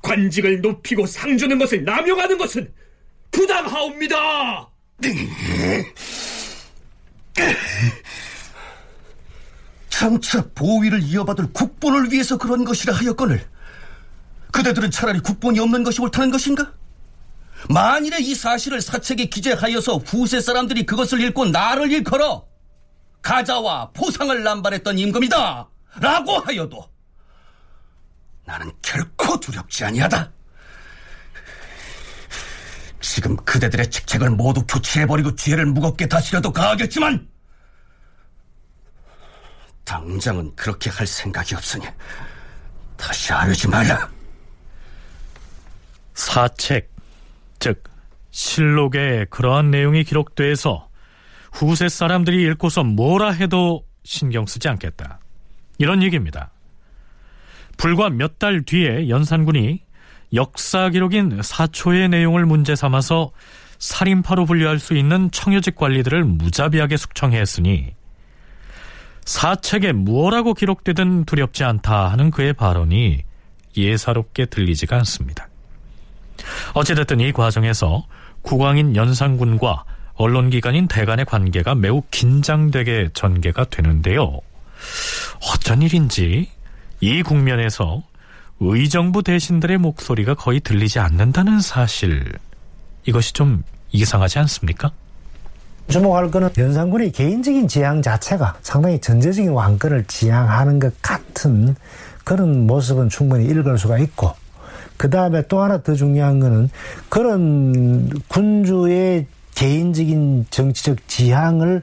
[0.00, 2.72] 관직을 높이고 상 주는 것을 남용하는 것은
[3.32, 4.70] 부당하옵니다.
[9.88, 13.44] 장차 보위를 이어받을 국본을 위해서 그런 것이라 하였거늘
[14.52, 16.72] 그대들은 차라리 국본이 없는 것이 옳다는 것인가?
[17.68, 22.49] 만일에 이 사실을 사책에 기재하여서 후세 사람들이 그것을 읽고 나를 일컬어
[23.22, 25.68] 가자와 포상을 남발했던 임금이다!
[26.00, 26.88] 라고 하여도
[28.44, 30.30] 나는 결코 두렵지 아니하다!
[33.00, 37.28] 지금 그대들의 직책을 모두 교체해버리고 죄를 무겁게 다스려도 가하겠지만
[39.84, 41.86] 당장은 그렇게 할 생각이 없으니
[42.96, 44.08] 다시 하려지 말라!
[46.14, 46.90] 사책,
[47.58, 47.82] 즉
[48.30, 50.89] 실록에 그러한 내용이 기록돼서
[51.52, 55.20] 후세 사람들이 읽고서 뭐라 해도 신경 쓰지 않겠다.
[55.78, 56.50] 이런 얘기입니다.
[57.76, 59.82] 불과 몇 달 뒤에 연산군이
[60.34, 63.32] 역사 기록인 사초의 내용을 문제 삼아서
[63.78, 67.94] 살인파로 분류할 수 있는 청요직 관리들을 무자비하게 숙청했으니
[69.24, 73.22] 사책에 무엇라고 기록되든 두렵지 않다 하는 그의 발언이
[73.76, 75.48] 예사롭게 들리지가 않습니다.
[76.74, 78.06] 어찌됐든 이 과정에서
[78.42, 84.40] 국왕인 연산군과 언론기관인 대간의 관계가 매우 긴장되게 전개가 되는데요.
[85.52, 86.50] 어쩐 일인지
[87.00, 88.02] 이 국면에서
[88.60, 92.24] 의정부 대신들의 목소리가 거의 들리지 않는다는 사실
[93.06, 94.92] 이것이 좀 이상하지 않습니까?
[95.88, 101.74] 주목할 것은 연산군의 개인적인 지향 자체가 상당히 전제적인 왕권을 지향하는 것 같은
[102.22, 104.32] 그런 모습은 충분히 읽을 수가 있고
[104.96, 106.68] 그 다음에 또 하나 더 중요한 거는
[107.08, 109.26] 그런 군주의
[109.60, 111.82] 개인적인 정치적 지향을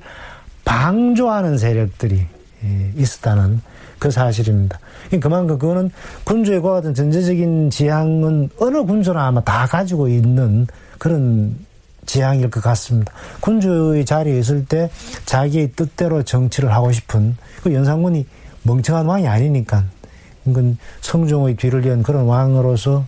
[0.65, 2.25] 방조하는 세력들이
[2.63, 3.61] 예, 있었다는
[3.99, 4.79] 그 사실입니다.
[5.21, 5.91] 그만큼 그거는
[6.23, 10.65] 군주의 과 같은 전제적인 지향은 어느 군주나 아마 다 가지고 있는
[10.97, 11.55] 그런
[12.07, 13.13] 지향일 것 같습니다.
[13.41, 14.89] 군주의 자리에 있을 때
[15.25, 18.25] 자기의 뜻대로 정치를 하고 싶은 그 연산군이
[18.63, 19.83] 멍청한 왕이 아니니까
[20.47, 23.05] 이건 성종의 뒤를 이은 그런 왕으로서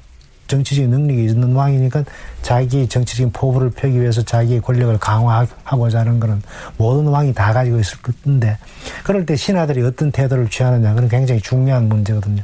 [0.49, 2.03] 정치적인 능력이 있는 왕이니까
[2.41, 6.41] 자기 정치적인 포부를 펴기 위해서 자기의 권력을 강화하고자 하는 그런
[6.77, 8.57] 모든 왕이 다 가지고 있을 건데
[9.05, 12.43] 그럴 때 신하들이 어떤 태도를 취하느냐 그건 굉장히 중요한 문제거든요.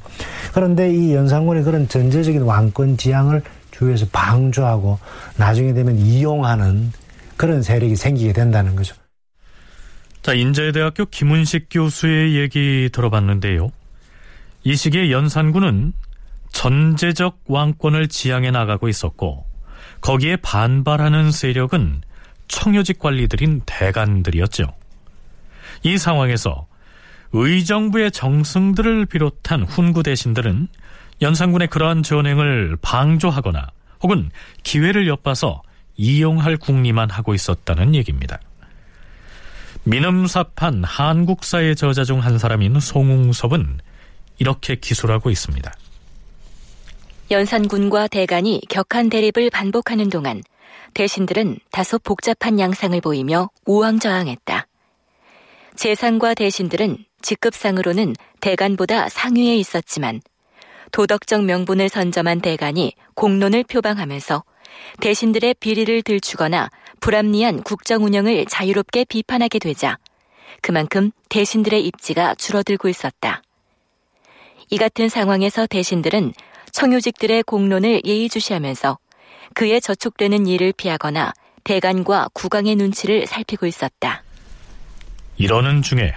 [0.53, 3.41] 그런데 이 연산군의 그런 전제적인 왕권 지향을
[3.71, 4.99] 주위에서 방조하고
[5.35, 6.93] 나중에 되면 이용하는
[7.35, 8.95] 그런 세력이 생기게 된다는 거죠.
[10.21, 13.69] 자, 인제대학교 김은식 교수의 얘기 들어봤는데요.
[14.63, 15.93] 이 시기에 연산군은
[16.55, 19.45] 전제적 왕권을 지향해 나가고 있었고
[19.99, 22.01] 거기에 반발하는 세력은
[22.47, 24.73] 청요직 관리들인 대간들이었죠.
[25.83, 26.65] 이 상황에서
[27.33, 30.69] 의정부의 정승들을 비롯한 훈구 대신들은
[31.21, 33.67] 연산군의 그러한 전행을 방조하거나
[34.01, 34.31] 혹은
[34.63, 35.61] 기회를 엿봐서
[35.97, 38.39] 이용할 궁리만 하고 있었다는 얘기입니다.
[39.83, 43.79] 민음사판 한국사의 저자 중 한 사람인 송웅섭은
[44.39, 45.71] 이렇게 기술하고 있습니다.
[47.31, 50.43] 연산군과 대간이 격한 대립을 반복하는 동안
[50.93, 54.67] 대신들은 다소 복잡한 양상을 보이며 우왕좌왕했다.
[55.75, 60.21] 재상과 대신들은 직급상으로는 대간보다 상위에 있었지만
[60.91, 64.43] 도덕적 명분을 선점한 대간이 공론을 표방하면서
[65.01, 69.97] 대신들의 비리를 들추거나 불합리한 국정 운영을 자유롭게 비판하게 되자
[70.61, 73.41] 그만큼 대신들의 입지가 줄어들고 있었다.
[74.69, 76.33] 이 같은 상황에서 대신들은
[76.75, 78.97] 청유직들의 공론을 예의주시하면서
[79.53, 81.33] 그에 저촉되는 일을 피하거나
[81.63, 84.23] 대간과 국왕의 눈치를 살피고 있었다.
[85.37, 86.13] 이러는 중에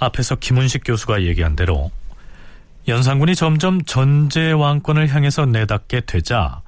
[0.00, 1.92] 앞에서 김은식 교수가 얘기한 대로
[2.88, 6.62] 연산군이 점점 전제 왕권을 향해서 내닫게 되자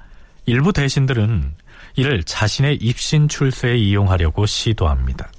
[0.46, 1.54] 일부 대신들은
[1.96, 5.30] 이를 자신의 입신 출세에 이용하려고 시도합니다.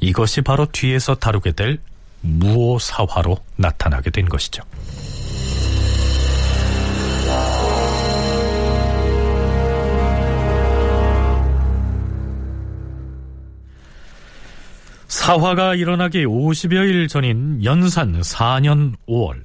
[0.00, 1.78] 이것이 바로 뒤에서 다루게 될
[2.22, 4.62] 무오사화로 나타나게 된 것이죠.
[15.08, 19.44] 사화가 일어나기 50여일 전인 연산 4년 5월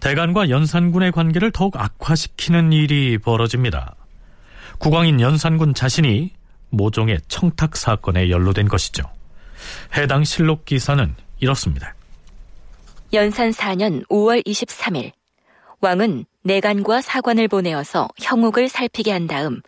[0.00, 3.96] 대간과 연산군의 관계를 더욱 악화시키는 일이 벌어집니다.
[4.78, 6.32] 국왕인 연산군 자신이
[6.70, 9.02] 모종의 청탁 사건에 연루된 것이죠.
[9.96, 11.94] 해당 실록 기사는 이렇습니다.
[13.12, 15.12] 연산 4년 5월 23일
[15.80, 19.60] 왕은 내간과 사관을 보내어서 형옥을 살피게 한 다음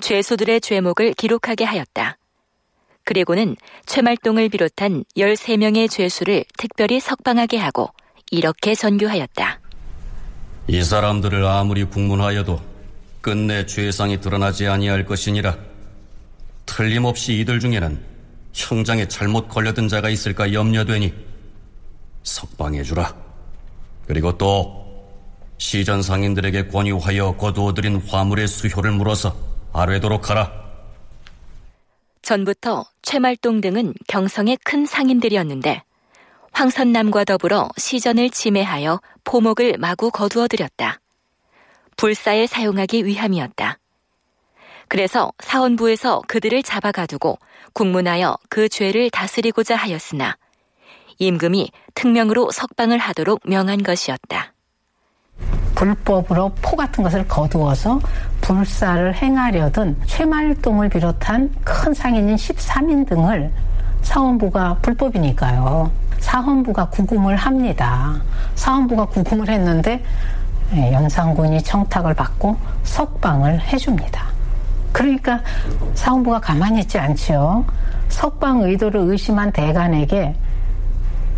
[0.00, 2.19] 죄수들의 죄목을 기록하게 하였다.
[3.04, 7.88] 그리고는 최말동을 비롯한 13명의 죄수를 특별히 석방하게 하고
[8.30, 9.60] 이렇게 전교하였다.
[10.68, 12.60] 이 사람들을 아무리 국문하여도
[13.20, 15.56] 끝내 죄상이 드러나지 아니할 것이니라.
[16.66, 18.00] 틀림없이 이들 중에는
[18.52, 21.12] 형장에 잘못 걸려든 자가 있을까 염려되니
[22.22, 23.14] 석방해주라.
[24.06, 24.80] 그리고 또
[25.58, 29.36] 시전 상인들에게 권유하여 거두어들인 화물의 수효를 물어서
[29.72, 30.69] 아뢰도록 하라.
[32.22, 35.82] 전부터 최말동 등은 경성의 큰 상인들이었는데
[36.52, 41.00] 황선남과 더불어 시전을 침해하여 포목을 마구 거두어들였다.
[41.96, 43.78] 불사에 사용하기 위함이었다.
[44.88, 47.38] 그래서 사원부에서 그들을 잡아가두고
[47.74, 50.36] 국문하여 그 죄를 다스리고자 하였으나
[51.18, 54.52] 임금이 특명으로 석방을 하도록 명한 것이었다.
[55.74, 58.00] 불법으로 포 같은 것을 거두어서
[58.40, 63.50] 불사를 행하려던 최말동을 비롯한 큰 상인인 13인 등을
[64.02, 65.90] 사원부가 불법이니까요.
[66.20, 68.20] 사헌부가 구금을 합니다.
[68.54, 70.02] 사헌부가 구금을 했는데
[70.74, 74.26] 예, 연산군이 청탁을 받고 석방을 해줍니다.
[74.92, 75.40] 그러니까
[75.94, 77.64] 사헌부가 가만히 있지 않지요.
[78.08, 80.34] 석방 의도를 의심한 대간에게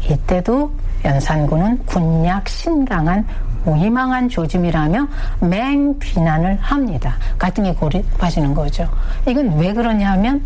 [0.08, 0.72] 이때도
[1.04, 3.26] 연산군은 군약 신강한
[3.64, 5.08] 무희망한 조짐이라며
[5.40, 7.16] 맹 비난을 합니다.
[7.38, 8.88] 갈등에 고립하시는 거죠.
[9.28, 10.42] 이건 왜 그러냐 하면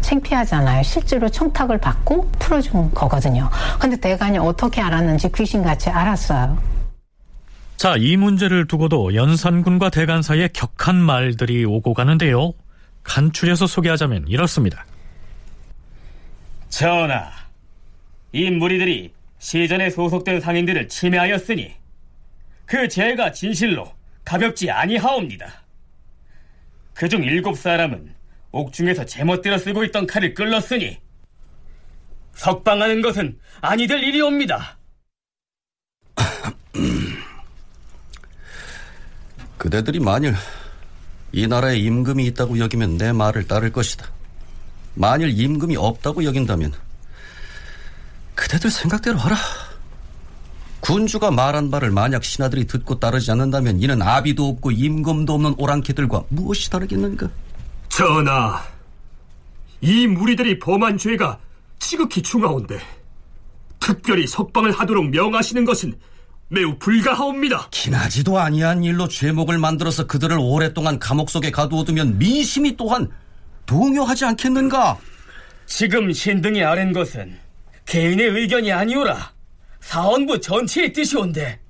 [0.00, 0.82] 창피하잖아요.
[0.82, 3.48] 실제로 청탁을 받고 풀어준 거거든요.
[3.78, 6.58] 근데 대간이 어떻게 알았는지 귀신같이 알았어요.
[7.76, 12.52] 자, 이 문제를 두고도 연산군과 대간 사이에 격한 말들이 오고 가는데요.
[13.02, 14.84] 간추려서 소개하자면 이렇습니다.
[16.68, 17.30] 전하,
[18.32, 21.74] 이 무리들이 시전에 소속된 상인들을 침해하였으니
[22.66, 23.92] 그 죄가 진실로
[24.24, 25.62] 가볍지 아니하옵니다.
[26.94, 28.14] 그중 일곱 사람은
[28.52, 31.00] 옥중에서 제멋대로 쓰고 있던 칼을 끌렀으니
[32.34, 34.78] 석방하는 것은 아니 될 일이옵니다.
[39.58, 40.34] 그대들이 만일
[41.32, 44.10] 이 나라에 임금이 있다고 여기면 내 말을 따를 것이다.
[44.94, 46.72] 만일 임금이 없다고 여긴다면
[48.34, 49.36] 그대들 생각대로 하라.
[50.82, 56.70] 군주가 말한 바를 만약 신하들이 듣고 따르지 않는다면 이는 아비도 없고 임금도 없는 오랑캐들과 무엇이
[56.70, 57.30] 다르겠는가?
[57.88, 58.60] 전하,
[59.80, 61.38] 이 무리들이 범한 죄가
[61.78, 62.80] 지극히 중하온데
[63.78, 65.94] 특별히 석방을 하도록 명하시는 것은
[66.48, 67.68] 매우 불가하옵니다.
[67.70, 73.08] 기나지도 아니한 일로 죄목을 만들어서 그들을 오랫동안 감옥 속에 가두어두면 민심이 또한
[73.66, 74.98] 동요하지 않겠는가?
[75.66, 77.38] 지금 신등이 아는 것은
[77.86, 79.31] 개인의 의견이 아니오라.
[79.82, 81.60] 사원부 전체의 뜻이온데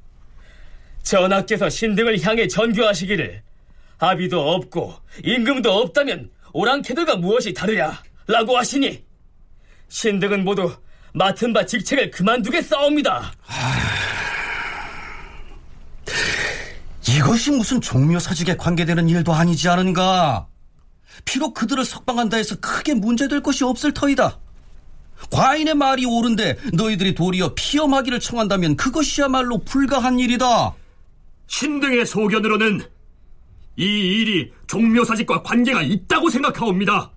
[1.03, 3.43] 전하께서 신등을 향해 전교하시기를
[3.99, 4.95] 아비도 없고
[5.25, 9.03] 임금도 없다면 오랑캐들과 무엇이 다르냐 라고 하시니
[9.89, 10.73] 신등은 모두
[11.15, 13.33] 맡은 바 직책을 그만두겠사옵니다.
[17.09, 20.47] 이것이 무슨 종묘사직에 관계되는 일도 아니지 않은가?
[21.25, 24.39] 비록 그들을 석방한다 해서 크게 문제될 것이 없을 터이다.
[25.31, 30.75] 과인의 말이 옳은데 너희들이 도리어 피엄하기를 청한다면 그것이야말로 불가한 일이다.
[31.47, 32.81] 신등의 소견으로는
[33.77, 37.13] 이 일이 종묘사직과 관계가 있다고 생각하옵니다.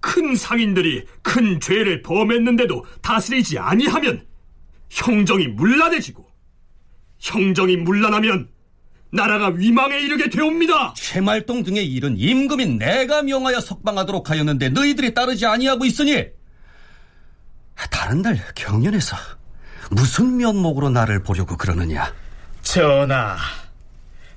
[0.00, 4.24] 큰 상인들이 큰 죄를 범했는데도 다스리지 아니하면
[4.90, 6.26] 형정이 문란해지고
[7.18, 8.48] 형정이 문란하면
[9.10, 10.94] 나라가 위망에 이르게 되옵니다.
[10.96, 16.26] 최말동 등의 일은 임금인 내가 명하여 석방하도록 하였는데 너희들이 따르지 아니하고 있으니
[17.90, 19.16] 다른 날 경연에서
[19.90, 22.12] 무슨 면목으로 나를 보려고 그러느냐?
[22.62, 23.36] 전하,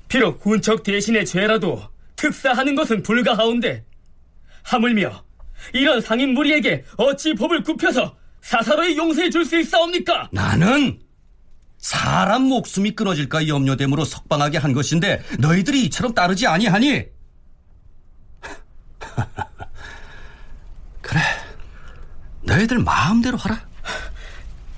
[0.08, 1.82] 비록 훈척 대신의 죄라도
[2.16, 3.84] 특사하는 것은 불가하온데
[4.62, 5.24] 하물며
[5.72, 10.28] 이런 상인 무리에게 어찌 법을 굽혀서 사사로이 용서해 줄 수 있사옵니까?
[10.32, 11.00] 나는
[11.78, 17.04] 사람 목숨이 끊어질까 염려됨으로 석방하게 한 것인데 너희들이 이처럼 따르지 아니하니?
[21.00, 21.20] 그래,
[22.50, 23.60] 너희들 마음대로 하라.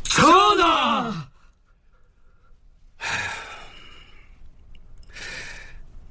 [0.03, 1.27] 전하!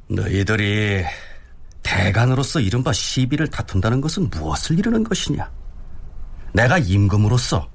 [0.08, 1.06] 너희들이
[1.84, 5.50] 대간으로서 이른바 시비를 다툰다는 것은 무엇을 이루는 것이냐?
[6.54, 7.70] 내가 임금으로서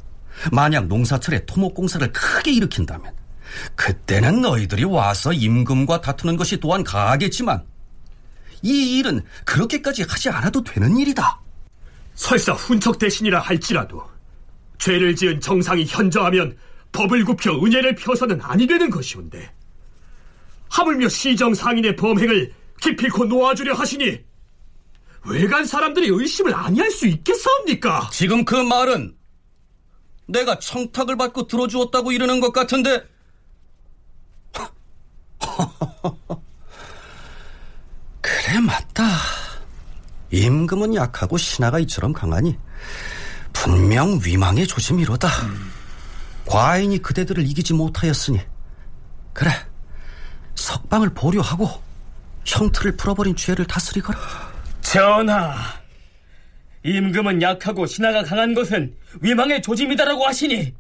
[0.50, 3.14] 만약 농사철에 토목공사를 크게 일으킨다면
[3.76, 7.64] 그때는 너희들이 와서 임금과 다투는 것이 또한 가하겠지만
[8.62, 11.45] 이 일은 그렇게까지 하지 않아도 되는 일이다.
[12.16, 14.02] 설사 훈척 대신이라 할지라도
[14.78, 16.56] 죄를 지은 정상이 현저하면
[16.92, 19.54] 법을 굽혀 은혜를 펴서는 아니 되는 것이온데
[20.70, 24.24] 하물며 시정 상인의 범행을 기필코 놓아주려 하시니
[25.26, 28.10] 외간 사람들이 의심을 아니할 수 있겠사옵니까?
[28.12, 29.16] 지금 그 말은
[30.26, 33.06] 내가 청탁을 받고 들어주었다고 이러는 것 같은데
[38.20, 39.35] 그래 맞다
[40.30, 42.56] 임금은 약하고 신하가 이처럼 강하니
[43.52, 45.72] 분명 위망의 조짐이로다 음.
[46.44, 48.40] 과인이 그대들을 이기지 못하였으니
[49.32, 49.50] 그래
[50.54, 51.68] 석방을 보류하고
[52.44, 54.18] 형틀을 풀어버린 죄를 다스리거라
[54.80, 55.56] 전하
[56.84, 60.72] 임금은 약하고 신하가 강한 것은 위망의 조짐이다라고 하시니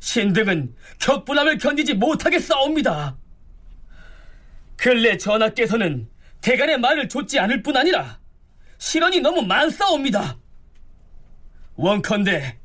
[0.00, 3.16] 신등은 격분함을 견디지 못하게 싸웁니다.
[4.76, 6.08] 근래 전하께서는
[6.40, 8.19] 대간의 말을 좇지 않을 뿐 아니라
[8.80, 10.36] 실언이 너무 많사옵니다.
[11.76, 12.58] 원컨대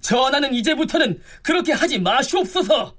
[0.00, 2.94] 전하는 이제부터는 그렇게 하지 마시옵소서.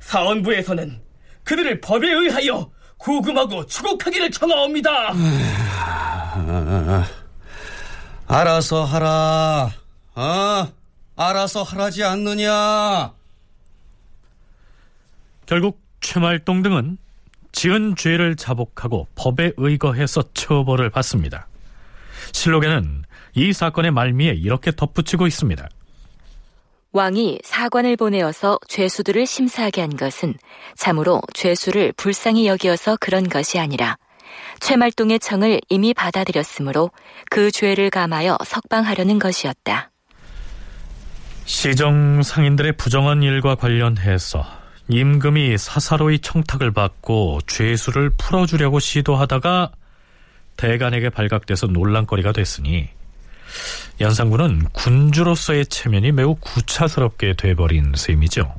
[0.00, 1.00] 사원부에서는
[1.44, 5.12] 그들을 법에 의하여 구금하고 추국하기를 청하옵니다.
[8.26, 9.70] 알아서 하라.
[10.14, 10.72] 아,
[11.14, 13.12] 알아서 하라지 않느냐.
[15.46, 16.98] 결국 최말동 등은
[17.56, 21.48] 지은 죄를 자복하고 법에 의거해서 처벌을 받습니다.
[22.32, 23.04] 실록에는
[23.34, 25.66] 이 사건의 말미에 이렇게 덧붙이고 있습니다.
[26.92, 30.34] 왕이 사관을 보내어서 죄수들을 심사하게 한 것은
[30.74, 33.96] 참으로 죄수를 불쌍히 여기어서 그런 것이 아니라
[34.60, 36.90] 최말동의 청을 이미 받아들였으므로
[37.30, 39.90] 그 죄를 감하여 석방하려는 것이었다.
[41.46, 49.72] 시정 상인들의 부정한 일과 관련해서 임금이 사사로이 청탁을 받고 죄수를 풀어주려고 시도하다가
[50.56, 52.88] 대간에게 발각돼서 논란거리가 됐으니
[54.00, 58.54] 연산군은 군주로서의 체면이 매우 구차스럽게 돼버린 셈이죠.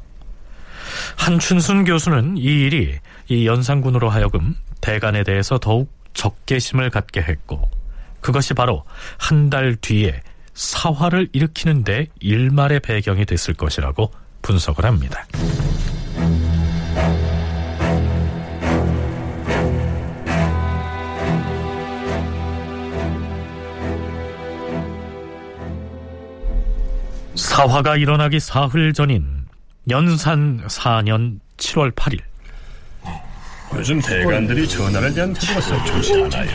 [1.16, 2.98] 한춘순 교수는 이 일이
[3.28, 7.70] 이 연산군으로 하여금 대간에 대해서 더욱 적개심을 갖게 했고
[8.22, 8.84] 그것이 바로
[9.18, 10.22] 한 달 뒤에
[10.54, 14.12] 사화를 일으키는데 일말의 배경이 됐을 것이라고
[14.42, 15.26] 분석을 합니다.
[27.58, 29.26] 사화가 일어나기 사흘 전인
[29.90, 32.20] 연산 4년 7월 8일
[33.74, 36.50] 요즘 대관들이 전화를 대한 태도가 썩 좋지 않아요.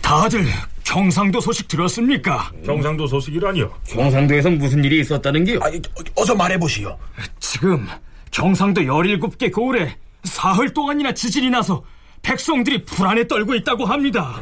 [0.00, 0.44] 다들
[0.84, 2.52] 경상도 소식 들었습니까?
[2.64, 3.68] 경상도 소식이라니요?
[3.88, 5.58] 경상도에서 무슨 일이 있었다는 게요?
[5.60, 5.82] 아니,
[6.14, 6.96] 어서 말해보시오.
[7.40, 7.88] 지금
[8.30, 11.82] 경상도 17개 고을에 사흘 동안이나 지진이 나서
[12.22, 14.40] 백성들이 불안에 떨고 있다고 합니다.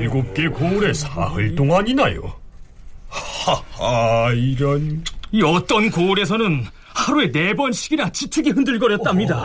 [0.00, 2.39] 17개 고을에 사흘 동안이나요?
[3.10, 5.04] 하하, 이런...
[5.32, 9.36] 이 어떤 고을에서는 하루에 네 번씩이나 지축이 흔들거렸답니다.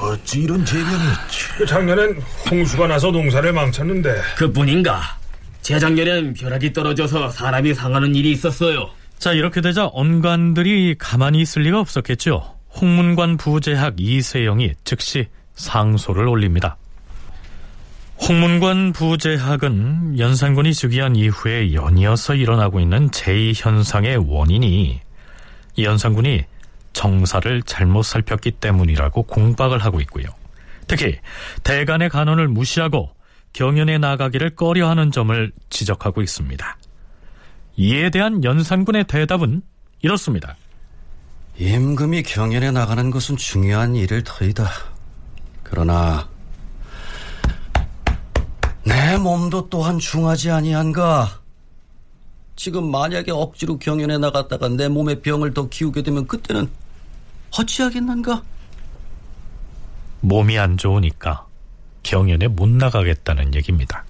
[0.00, 1.66] 어, 어찌 이런 재변이 있지?
[1.66, 5.00] 작년엔 홍수가 나서 농사를 망쳤는데 그뿐인가?
[5.62, 8.88] 재작년엔 벼락이 떨어져서 사람이 상하는 일이 있었어요.
[9.18, 12.54] 자 이렇게 되자 언관들이 가만히 있을 리가 없었겠죠.
[12.80, 16.76] 홍문관 부재학 이세영이 즉시 상소를 올립니다.
[18.20, 25.00] 홍문관 부재학은 연산군이 즉위한 이후에 연이어서 일어나고 있는 제2현상의 원인이
[25.78, 26.44] 연산군이
[26.92, 30.24] 정사를 잘못 살폈기 때문이라고 공박을 하고 있고요.
[30.86, 31.18] 특히
[31.62, 33.10] 대간의 간언을 무시하고
[33.52, 36.78] 경연에 나가기를 꺼려하는 점을 지적하고 있습니다.
[37.76, 39.62] 이에 대한 연산군의 대답은
[40.00, 40.56] 이렇습니다.
[41.58, 44.68] 임금이 경연에 나가는 것은 중요한 일을 터이다.
[45.62, 46.28] 그러나
[48.86, 51.40] 내 몸도 또한 중하지 아니한가?
[52.54, 56.68] 지금 만약에 억지로 경연에 나갔다가 내 몸의 병을 더 키우게 되면 그때는
[57.58, 58.42] 어찌하겠는가?
[60.20, 61.46] 몸이 안 좋으니까
[62.04, 64.04] 경연에 못 나가겠다는 얘기입니다.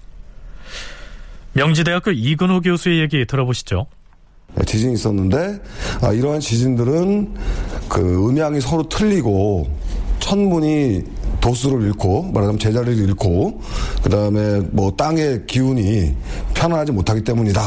[1.53, 3.87] 명지대학교 이근호 교수의 얘기 들어보시죠.
[4.65, 5.59] 지진이 있었는데
[6.01, 7.35] 아, 이러한 지진들은
[7.89, 9.75] 그 음양이 서로 틀리고
[10.19, 11.03] 천문이
[11.47, 13.61] 도수를 잃고 말하자면 제자리를 잃고
[14.03, 16.13] 그 다음에 뭐 땅의 기운이
[16.53, 17.61] 편안하지 못하기 때문이다.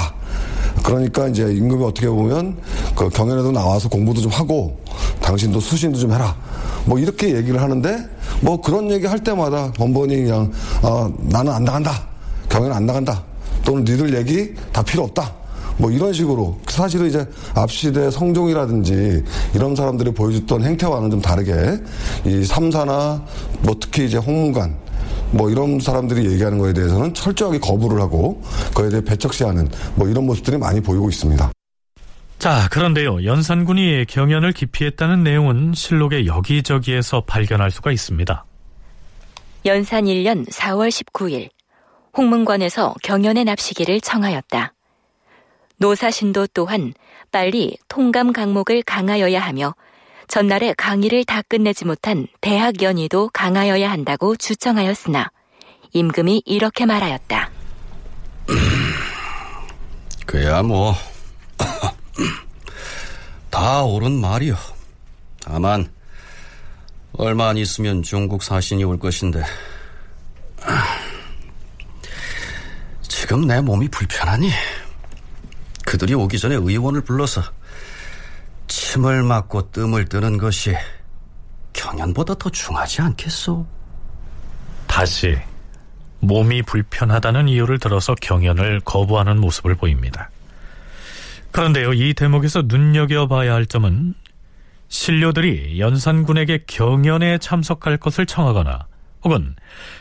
[0.83, 2.59] 그러니까 이제 임금이 어떻게 보면
[2.95, 4.79] 그 경연에도 나와서 공부도 좀 하고
[5.23, 6.37] 당신도 수신도 좀 해라.
[6.85, 8.07] 뭐 이렇게 얘기를 하는데
[8.43, 10.53] 뭐 그런 얘기 할 때마다 번번이 그냥
[10.83, 12.07] 아 나는 안 나간다.
[12.51, 13.23] 경연 안 나간다.
[13.65, 15.40] 또는 니들 얘기 다 필요 없다.
[15.77, 19.23] 뭐 이런 식으로 사실은 이제 앞시대 성종이라든지
[19.55, 21.79] 이런 사람들이 보여줬던 행태와는 좀 다르게
[22.25, 23.25] 이 삼사나
[23.63, 24.77] 뭐 특히 이제 홍문관
[25.33, 28.43] 뭐 이런 사람들이 얘기하는 거에 대해서는 철저하게 거부를 하고
[28.75, 31.51] 그에 대해 배척시하는 뭐 이런 모습들이 많이 보이고 있습니다.
[32.39, 33.25] 자, 그런데요.
[33.25, 38.45] 연산군이 경연을 기피했다는 내용은 실록의 여기저기에서 발견할 수가 있습니다.
[39.67, 41.51] 연산 1년 4월 19일
[42.17, 44.73] 홍문관에서 경연의 납시기를 청하였다.
[45.81, 46.93] 노사신도 또한
[47.33, 49.75] 빨리 통감 강목을 강하여야 하며
[50.29, 55.31] 전날에 강의를 다 끝내지 못한 대학 연의도 강하여야 한다고 주청하였으나
[55.93, 57.51] 임금이 이렇게 말하였다.
[60.27, 60.95] 그야 뭐,
[63.51, 64.55] 다 옳은 말이요.
[65.41, 65.91] 다만,
[67.13, 69.43] 얼마 안 있으면 중국 사신이 올 것인데,
[73.03, 74.51] 지금 내 몸이 불편하니,
[75.91, 77.43] 그들이 오기 전에 의원을 불러서
[78.69, 80.73] 침을 맞고 뜸을 뜨는 것이
[81.73, 83.67] 경연보다 더 중하지 않겠소?
[84.87, 85.37] 다시
[86.21, 90.31] 몸이 불편하다는 이유를 들어서 경연을 거부하는 모습을 보입니다.
[91.51, 94.15] 그런데요, 이 대목에서 눈여겨봐야 할 점은
[94.87, 98.87] 신료들이 연산군에게 경연에 참석할 것을 청하거나
[99.25, 99.57] 혹은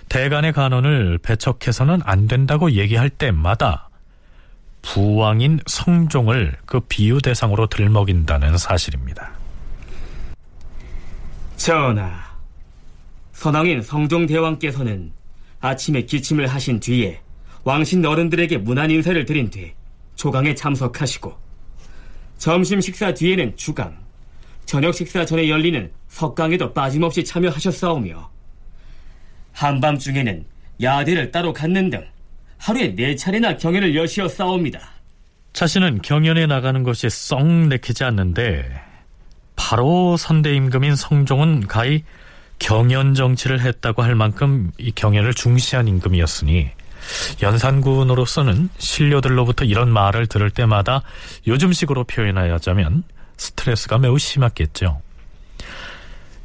[0.08, 3.89] 대간의 간언을 배척해서는 안 된다고 얘기할 때마다
[4.82, 9.32] 부왕인 성종을 그 비유 대상으로 들먹인다는 사실입니다.
[11.58, 12.10] 전하,
[13.34, 15.12] 선왕인 성종대왕께서는
[15.60, 17.22] 아침에 기침을 하신 뒤에
[17.64, 19.74] 왕신 어른들에게 문안 인사를 드린 뒤
[20.16, 21.38] 조강에 참석하시고
[22.38, 23.98] 점심 식사 뒤에는 주강,
[24.66, 28.30] 저녁 식사 전에 열리는 석강에도 빠짐없이 참여하셨사오며
[29.52, 30.46] 한밤중에는
[30.82, 32.08] 야대를 따로 갖는 등
[32.60, 34.80] 하루에 네 차례나 경연을 여시어 싸웁니다.
[35.54, 38.70] 자신은 경연에 나가는 것이 썩 내키지 않는데
[39.56, 42.04] 바로 선대 임금인 성종은 가히
[42.60, 46.70] 경연 정치를 했다고 할 만큼 이 경연을 중시한 임금이었으니
[47.42, 51.02] 연산군으로서는 신료들로부터 이런 말을 들을 때마다
[51.48, 53.04] 요즘식으로 표현하자면
[53.38, 55.02] 스트레스가 매우 심했겠죠.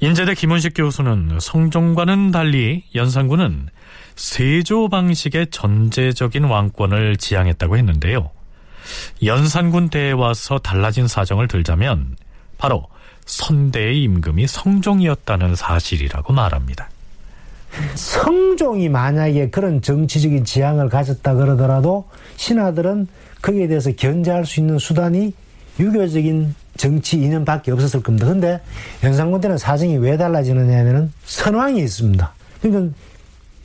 [0.04, 3.68] 인제대 김원식 교수는 성종과는 달리 연산군은
[4.16, 8.30] 세조 방식의 전제적인 왕권을 지향했다고 했는데요.
[9.24, 12.16] 연산군 때에 와서 달라진 사정을 들자면
[12.58, 12.86] 바로
[13.24, 16.90] 선대의 임금이 성종이었다는 사실이라고 말합니다.
[17.94, 23.08] 성종이 만약에 그런 정치적인 지향을 가졌다 그러더라도 신하들은
[23.40, 25.32] 거기에 대해서 견제할 수 있는 수단이
[25.80, 28.26] 유교적인 정치 이념밖에 없었을 겁니다.
[28.26, 28.60] 근데
[29.02, 32.32] 연산군 때는 사정이 왜 달라지느냐 하면은 선왕이 있습니다.
[32.62, 32.94] 그러니까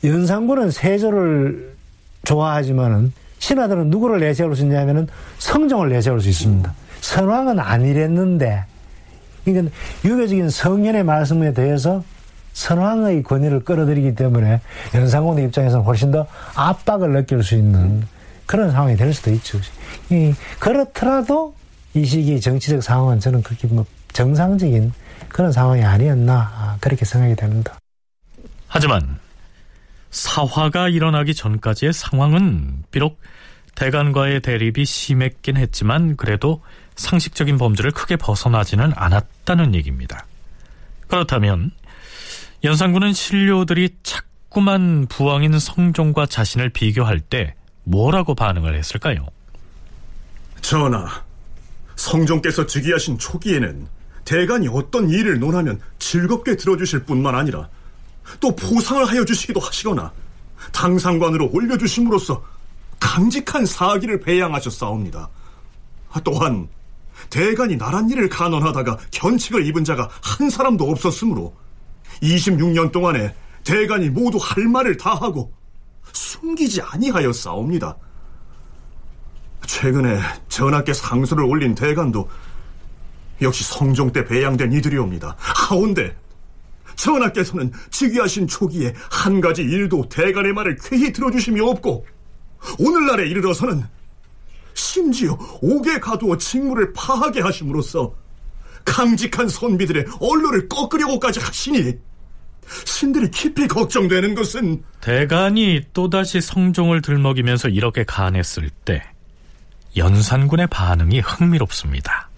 [0.03, 1.75] 연산군은 세조를
[2.23, 5.07] 좋아하지만은 신하들은 누구를 내세울 수 있냐면은
[5.39, 6.73] 성종을 내세울 수 있습니다.
[7.01, 8.65] 선왕은 아니랬는데
[9.45, 9.73] 그러니까
[10.05, 12.03] 유교적인 성년의 말씀에 대해서
[12.53, 14.59] 선왕의 권위를 끌어들이기 때문에
[14.93, 18.03] 연산군의 입장에서는 훨씬 더 압박을 느낄 수 있는
[18.45, 19.59] 그런 상황이 될 수도 있죠.
[20.59, 21.53] 그렇더라도
[21.93, 24.91] 이 시기 정치적 상황은 저는 그렇게 뭐 정상적인
[25.27, 27.77] 그런 상황이 아니었나 그렇게 생각이 됩니다.
[28.67, 29.19] 하지만
[30.11, 33.19] 사화가 일어나기 전까지의 상황은 비록
[33.75, 36.61] 대간과의 대립이 심했긴 했지만 그래도
[36.95, 40.25] 상식적인 범주를 크게 벗어나지는 않았다는 얘기입니다.
[41.07, 41.71] 그렇다면
[42.63, 49.25] 연산군은 신료들이 자꾸만 부왕인 성종과 자신을 비교할 때 뭐라고 반응을 했을까요?
[50.61, 51.23] 전하,
[51.99, 53.87] 성종께서 즉위하신 초기에는
[54.23, 57.67] 대간이 어떤 일을 논하면 즐겁게 들어주실 뿐만 아니라
[58.39, 60.11] 또 보상을 하여 주시기도 하시거나
[60.71, 62.43] 당상관으로 올려주심으로써
[62.99, 65.29] 강직한 사기를 배양하셨사옵니다.
[66.23, 66.69] 또한
[67.29, 71.53] 대간이 나란 일을 간언하다가 견책을 입은 자가 한 사람도 없었으므로
[72.21, 75.51] 26년 동안에 대간이 모두 할 말을 다 하고
[76.13, 77.97] 숨기지 아니하였사옵니다.
[79.69, 82.27] 최근에 전하께 상소를 올린 대관도
[83.43, 85.35] 역시 성종 때 배양된 이들이옵니다.
[85.37, 86.17] 하온데
[86.95, 92.05] 전하께서는 즉위하신 초기에 한 가지 일도 대간의 말을 쾌히 들어주심이 없고
[92.79, 93.83] 오늘날에 이르러서는
[94.73, 98.11] 심지어 옥에 가두어 직무를 파하게 하심으로써
[98.83, 101.93] 강직한 선비들의 언론을 꺾으려고까지 하시니
[102.85, 109.03] 신들이 깊이 걱정되는 것은 대간이 또다시 성종을 들먹이면서 이렇게 간했을 때
[109.97, 112.29] 연산군의 반응이 흥미롭습니다.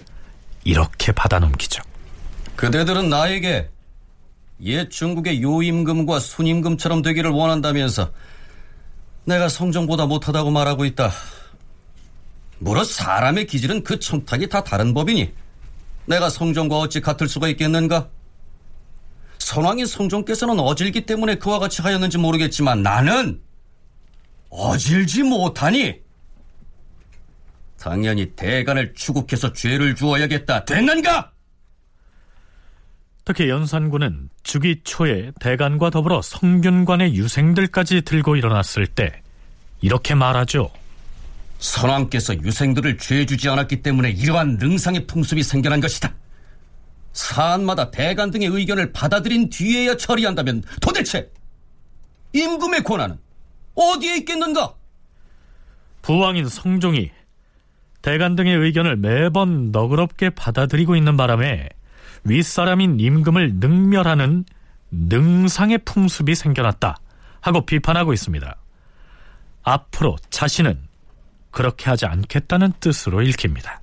[0.64, 1.82] 이렇게 받아넘기죠.
[2.56, 3.70] 그대들은 나에게
[4.64, 8.12] 옛 중국의 요임금과 순임금처럼 되기를 원한다면서
[9.26, 11.12] 내가 성종보다 못하다고 말하고 있다.
[12.60, 15.34] 물어 사람의 기질은 그 청탁이 다 다른 법이니
[16.06, 18.10] 내가 성종과 어찌 같을 수가 있겠는가?
[19.40, 23.42] 선왕인 성종께서는 어질기 때문에 그와 같이 하였는지 모르겠지만 나는
[24.50, 26.01] 어질지 못하니
[27.82, 30.66] 당연히 대간을 추국해서 죄를 주어야겠다.
[30.66, 31.32] 됐는가?
[33.26, 39.24] 특히 연산군은 주기 초에 대간과 더불어 성균관의 유생들까지 들고 일어났을 때
[39.82, 40.72] 이렇게 말하죠.
[41.58, 46.14] 선왕께서 유생들을 죄 주지 않았기 때문에 이러한 능상의 풍습이 생겨난 것이다.
[47.14, 51.32] 사안마다 대간 등의 의견을 받아들인 뒤에야 처리한다면 도대체
[52.34, 53.18] 임금의 권한은
[53.74, 54.76] 어디에 있겠는가?
[56.04, 57.12] 부왕인 성종이
[58.02, 61.70] 대간 등의 의견을 매번 너그럽게 받아들이고 있는 바람에
[62.24, 64.46] 윗사람인 임금을 능멸하는
[64.92, 66.98] 능상의 풍습이 생겨났다
[67.42, 68.56] 하고 비판하고 있습니다.
[69.64, 70.78] 앞으로 자신은
[71.52, 73.82] 그렇게 하지 않겠다는 뜻으로 읽힙니다.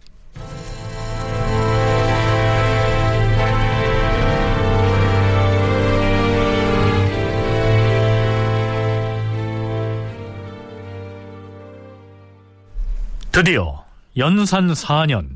[13.30, 13.88] 드디어
[14.18, 15.28] 연산 4년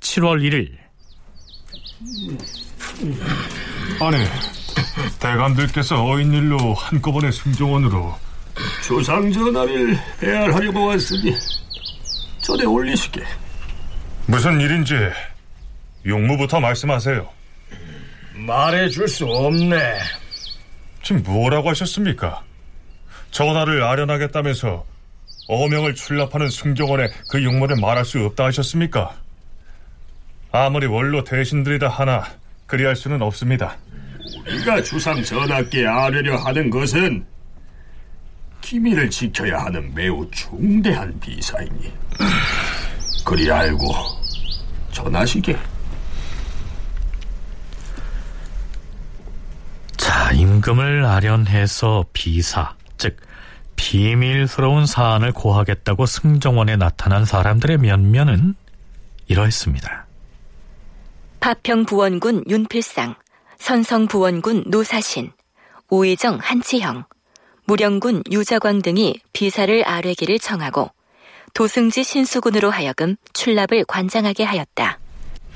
[0.00, 0.70] 7월 1일
[4.00, 4.24] 아니,
[5.18, 8.14] 대감들께서 어인일로 한꺼번에 승정원으로
[8.86, 11.34] 조상 전하를 배알하려고 왔으니
[12.40, 13.20] 전에 올리시게.
[14.26, 14.94] 무슨 일인지
[16.06, 17.28] 용무부터 말씀하세요.
[18.34, 19.98] 말해줄 수 없네.
[21.02, 22.42] 지금 뭐라고 하셨습니까?
[23.32, 24.84] 전하를 아련하겠다면서
[25.48, 29.14] 어명을 출납하는 승정원에 그 용모를 말할 수 없다 하셨습니까?
[30.52, 32.24] 아무리 원로 대신들이다 하나
[32.66, 33.76] 그리할 수는 없습니다.
[34.46, 37.24] 우리가 주상 전하께 아뢰려 하는 것은
[38.60, 41.92] 기밀을 지켜야 하는 매우 중대한 비사이니
[43.24, 43.92] 그리 알고
[44.92, 45.56] 전하시게.
[49.96, 53.16] 자, 임금을 아련해서 비사, 즉
[53.76, 58.54] 비밀스러운 사안을 고하겠다고 승정원에 나타난 사람들의 면면은
[59.26, 60.06] 이러했습니다.
[61.40, 63.16] 파평부원군 윤필상,
[63.58, 65.32] 선성부원군 노사신,
[65.90, 67.04] 오의정 한치형,
[67.66, 70.90] 무령군 유자광 등이 비사를 아뢰기를 청하고
[71.54, 74.98] 도승지 신수군으로 하여금 출납을 관장하게 하였다.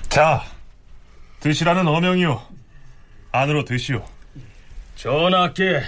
[0.08, 0.42] 자,
[1.40, 2.40] 드시라는 어명이요.
[3.32, 4.04] 안으로 드시오.
[4.96, 5.82] 전하께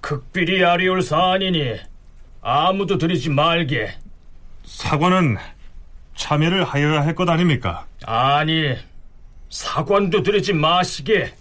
[0.00, 1.76] 극비리 아리올 사안이니
[2.42, 3.92] 아무도 드리지 말게.
[4.64, 5.36] 사관은
[6.16, 7.86] 참여를 하여야 할 것 아닙니까?
[8.04, 8.76] 아니,
[9.50, 11.34] 사관도 드리지 마시게.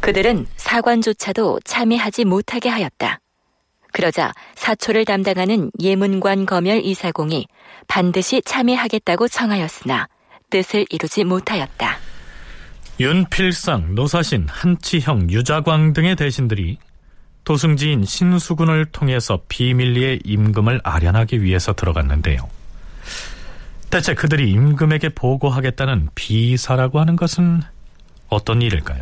[0.00, 3.20] 그들은 사관조차도 참여하지 못하게 하였다.
[3.92, 7.46] 그러자 사초를 담당하는 예문관 검열 이사공이
[7.86, 10.08] 반드시 참여하겠다고 청하였으나
[10.48, 11.96] 뜻을 이루지 못하였다.
[13.00, 16.76] 윤필상, 노사신, 한치형, 유자광 등의 대신들이
[17.44, 22.46] 도승지인 신수군을 통해서 비밀리에 임금을 아련하기 위해서 들어갔는데요.
[23.88, 27.62] 대체 그들이 임금에게 보고하겠다는 비사라고 하는 것은
[28.28, 29.00] 어떤 일일까요?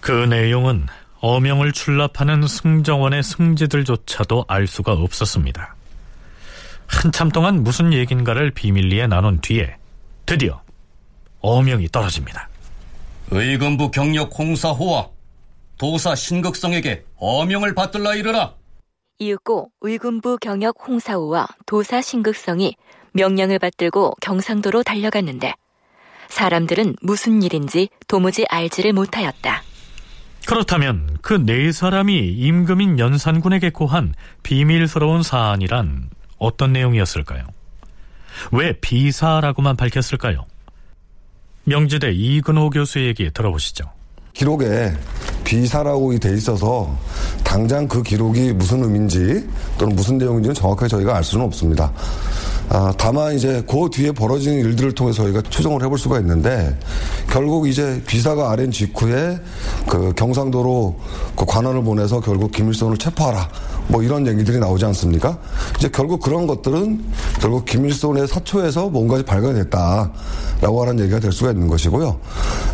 [0.00, 0.86] 그 내용은
[1.20, 5.76] 어명을 출납하는 승정원의 승지들조차도 알 수가 없었습니다.
[6.86, 9.76] 한참 동안 무슨 얘긴가를 비밀리에 나눈 뒤에
[10.24, 10.62] 드디어
[11.40, 12.48] 어명이 떨어집니다.
[13.30, 15.08] 의금부 경력 홍사호와
[15.78, 18.54] 도사 신극성에게 어명을 받들라 이르라.
[19.18, 22.76] 이윽고 의군부 경역 홍사우와 도사 신극성이
[23.12, 25.54] 명령을 받들고 경상도로 달려갔는데
[26.28, 29.62] 사람들은 무슨 일인지 도무지 알지를 못하였다.
[30.46, 37.46] 그렇다면 그 네 사람이 임금인 연산군에게 고한 비밀스러운 사안이란 어떤 내용이었을까요?
[38.52, 40.44] 왜 비사라고만 밝혔을까요?
[41.64, 43.84] 명지대 이근호 교수의 얘기 들어보시죠.
[44.34, 44.92] 기록에
[45.44, 46.96] 비사라고 돼 있어서
[47.44, 49.48] 당장 그 기록이 무슨 의미인지
[49.78, 51.92] 또는 무슨 내용인지는 정확하게 저희가 알 수는 없습니다.
[52.68, 56.76] 아, 다만 이제 그 뒤에 벌어지는 일들을 통해서 저희가 추정을 해볼 수가 있는데
[57.30, 59.38] 결국 이제 비사가 아랜 직후에
[59.88, 60.98] 그 경상도로
[61.36, 63.48] 그 관원을 보내서 결국 김일성을 체포하라
[63.88, 65.38] 뭐 이런 얘기들이 나오지 않습니까?
[65.76, 67.04] 이제 결국 그런 것들은
[67.40, 72.20] 결국 김일성의 사초에서 뭔가 발견이 됐다라고 하는 얘기가 될 수가 있는 것이고요.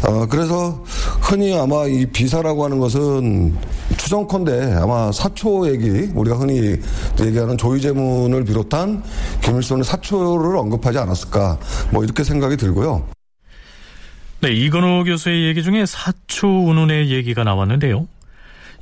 [0.06, 0.82] 어, 그래서
[1.20, 3.54] 흔히 아마 이 비사라고 하는 것은
[3.96, 6.76] 추정컨대 아마 사초 얘기 우리가 흔히
[7.20, 9.02] 얘기하는 조이제문을 비롯한
[9.42, 11.58] 김일성의 사초를 언급하지 않았을까
[11.92, 13.04] 뭐 이렇게 생각이 들고요.
[14.40, 18.06] 네, 이건호 교수의 얘기 중에 사초 운운의 얘기가 나왔는데요.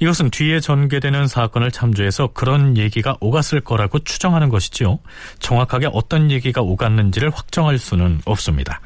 [0.01, 4.99] 이것은 뒤에 전개되는 사건을 참조해서 그런 얘기가 오갔을 거라고 추정하는 것이지요.
[5.41, 8.81] 정확하게 어떤 얘기가 오갔는지를 확정할 수는 없습니다.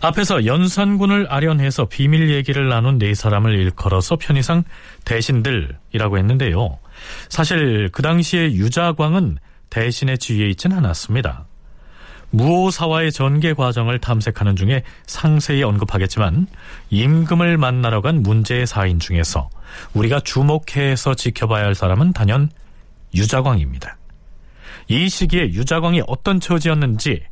[0.00, 4.64] 앞에서 연산군을 아련해서 비밀 얘기를 나눈 네 사람을 일컬어서 편의상
[5.04, 6.78] 대신들이라고 했는데요.
[7.28, 9.38] 사실 그 당시에 유자광은
[9.70, 11.46] 대신의 지위에 있진 않았습니다.
[12.30, 16.46] 무오사와의 전개 과정을 탐색하는 중에 상세히 언급하겠지만
[16.90, 19.50] 임금을 만나러 간 문제의 사인 중에서
[19.94, 22.50] 우리가 주목해서 지켜봐야 할 사람은 단연
[23.14, 23.96] 유자광입니다.
[24.88, 27.22] 이 시기에 유자광이 어떤 처지였는지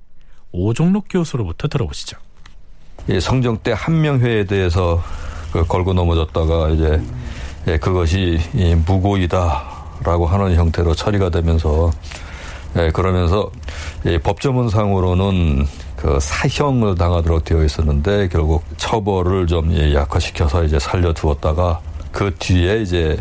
[0.52, 2.16] 오종록 교수로부터 들어보시죠.
[3.08, 5.02] 예, 성정 때 한명회에 대해서
[5.52, 7.00] 그 걸고 넘어졌다가 이제
[7.66, 8.38] 예, 그것이
[8.86, 11.90] 무고이다라고 하는 형태로 처리가 되면서
[12.76, 13.50] 예, 그러면서
[14.06, 15.66] 예, 법조문상으로는
[15.96, 21.80] 그 사형을 당하도록 되어 있었는데 결국 처벌을 좀 예, 약화시켜서 이제 살려두었다가
[22.12, 23.16] 그 뒤에 이제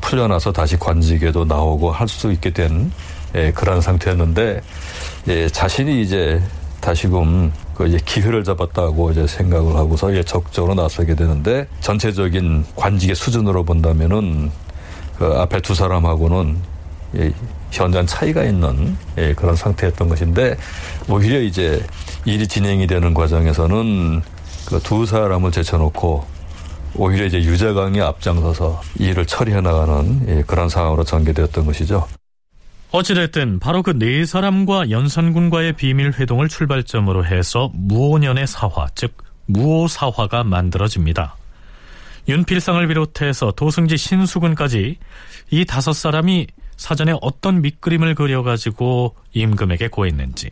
[0.00, 2.92] 풀려나서 다시 관직에도 나오고 할 수 있게 된
[3.34, 4.60] 예, 그런 상태였는데
[5.28, 6.40] 예, 자신이 이제
[6.80, 13.64] 다시금 그 이제 기회를 잡았다고 이제 생각을 하고서 이제 적극적으로 나서게 되는데 전체적인 관직의 수준으로
[13.64, 14.50] 본다면은
[15.18, 16.56] 그 앞에 두 사람하고는
[17.16, 17.32] 예,
[17.70, 20.56] 현저한 차이가 있는 예, 그런 상태였던 것인데
[21.08, 21.82] 오히려 이제
[22.24, 24.22] 일이 진행이 되는 과정에서는
[24.66, 26.24] 그 두 사람을 제쳐놓고
[26.96, 32.06] 오히려 이제 유자강이 앞장서서 일을 처리해 나가는 예, 그런 상황으로 전개되었던 것이죠.
[32.92, 39.16] 어찌됐든 바로 그 네 사람과 연산군과의 비밀 회동을 출발점으로 해서 무오년의 사화, 즉
[39.46, 41.36] 무오사화가 만들어집니다.
[42.28, 44.98] 윤필상을 비롯해서 도승지 신수군까지
[45.50, 50.48] 이 다섯 사람이 사전에 어떤 밑그림을 그려가지고 임금에게 고했는지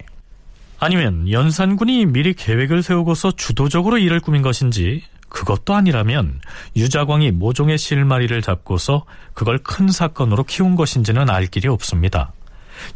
[0.78, 5.02] 아니면 연산군이 미리 계획을 세우고서 주도적으로 일을 꾸민 것인지
[5.32, 6.40] 그것도 아니라면
[6.76, 12.32] 유자광이 모종의 실마리를 잡고서 그걸 큰 사건으로 키운 것인지는 알 길이 없습니다.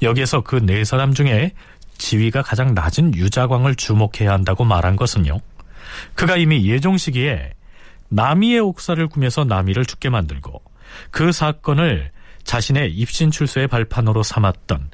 [0.03, 1.53] 여기에서 그 네 사람 중에
[1.97, 5.39] 지위가 가장 낮은 유자광을 주목해야 한다고 말한 것은요.
[6.15, 7.53] 그가 이미 예종 시기에
[8.11, 10.63] 남이의 옥사를 꾸며서 남이를 죽게 만들고
[11.11, 12.11] 그 사건을
[12.45, 14.91] 자신의 입신 출소의 발판으로 삼았던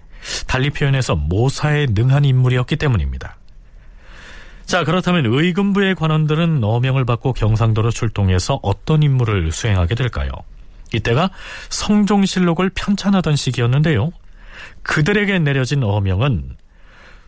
[0.46, 3.36] 달리 표현해서 모사에 능한 인물이었기 때문입니다.
[4.64, 10.30] 자, 그렇다면 의금부의 관원들은 어명을 받고 경상도로 출동해서 어떤 임무를 수행하게 될까요?
[10.94, 11.30] 이때가
[11.68, 14.12] 성종실록을 편찬하던 시기였는데요.
[14.82, 16.56] 그들에게 내려진 어명은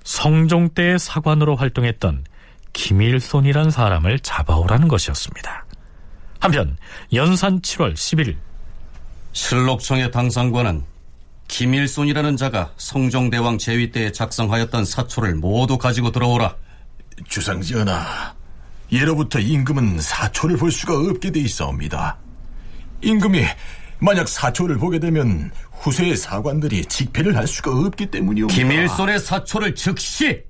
[0.05, 2.25] 성종 때의 사관으로 활동했던
[2.73, 5.65] 김일손이란 사람을 잡아오라는 것이었습니다.
[6.41, 6.77] 한편
[7.15, 8.37] 연산 7월 10일
[9.33, 10.85] 실록청의 당상관은
[11.49, 16.57] 김일손이라는 자가 성종대왕 제위 때에 작성하였던 사초를 모두 가지고 들어오라.
[17.29, 18.35] 주상전하,
[18.93, 22.19] 예로부터 임금은 사초를 볼 수가 없게 돼 있사옵니다.
[23.03, 23.45] 임금이
[23.99, 28.55] 만약 사초를 보게 되면 후세의 사관들이 직패를 할 수가 없기 때문이옵니다.
[28.55, 30.43] 김일손의 사초를 즉시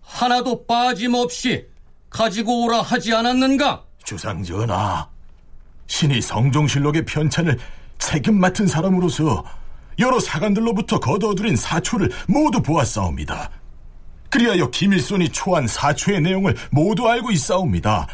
[0.00, 1.66] 하나도 빠짐없이
[2.08, 3.84] 가지고 오라 하지 않았는가?
[4.04, 5.08] 주상전하,
[5.86, 7.58] 신이 성종실록의 편찬을
[7.98, 9.44] 책임 맡은 사람으로서
[9.98, 13.50] 여러 사관들로부터 거둬들인 사초를 모두 보았사옵니다.
[14.30, 18.06] 그리하여 김일손이 초한 사초의 내용을 모두 알고 있사옵니다.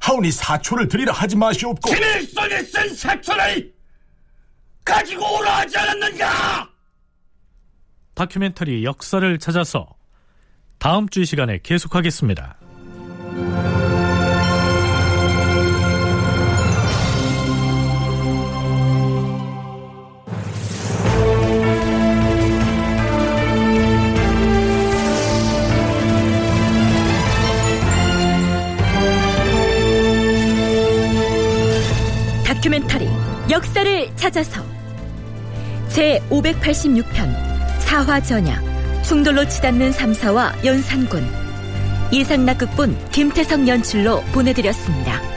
[0.00, 3.72] 하오니 사초를 드리라 하지 마시옵고 김일손이 쓴 사초를
[4.84, 6.68] 가지고 오라 하지 않았는가?
[8.14, 9.88] 다큐멘터리 역사를 찾아서
[10.78, 12.56] 다음 주이 시간에 계속하겠습니다.
[33.52, 34.64] 역사를 찾아서
[35.88, 41.22] 제 586편 사화전야 충돌로 치닫는 삼사와 연산군
[42.10, 45.31] 이상락극본 김태성 연출로 보내드렸습니다.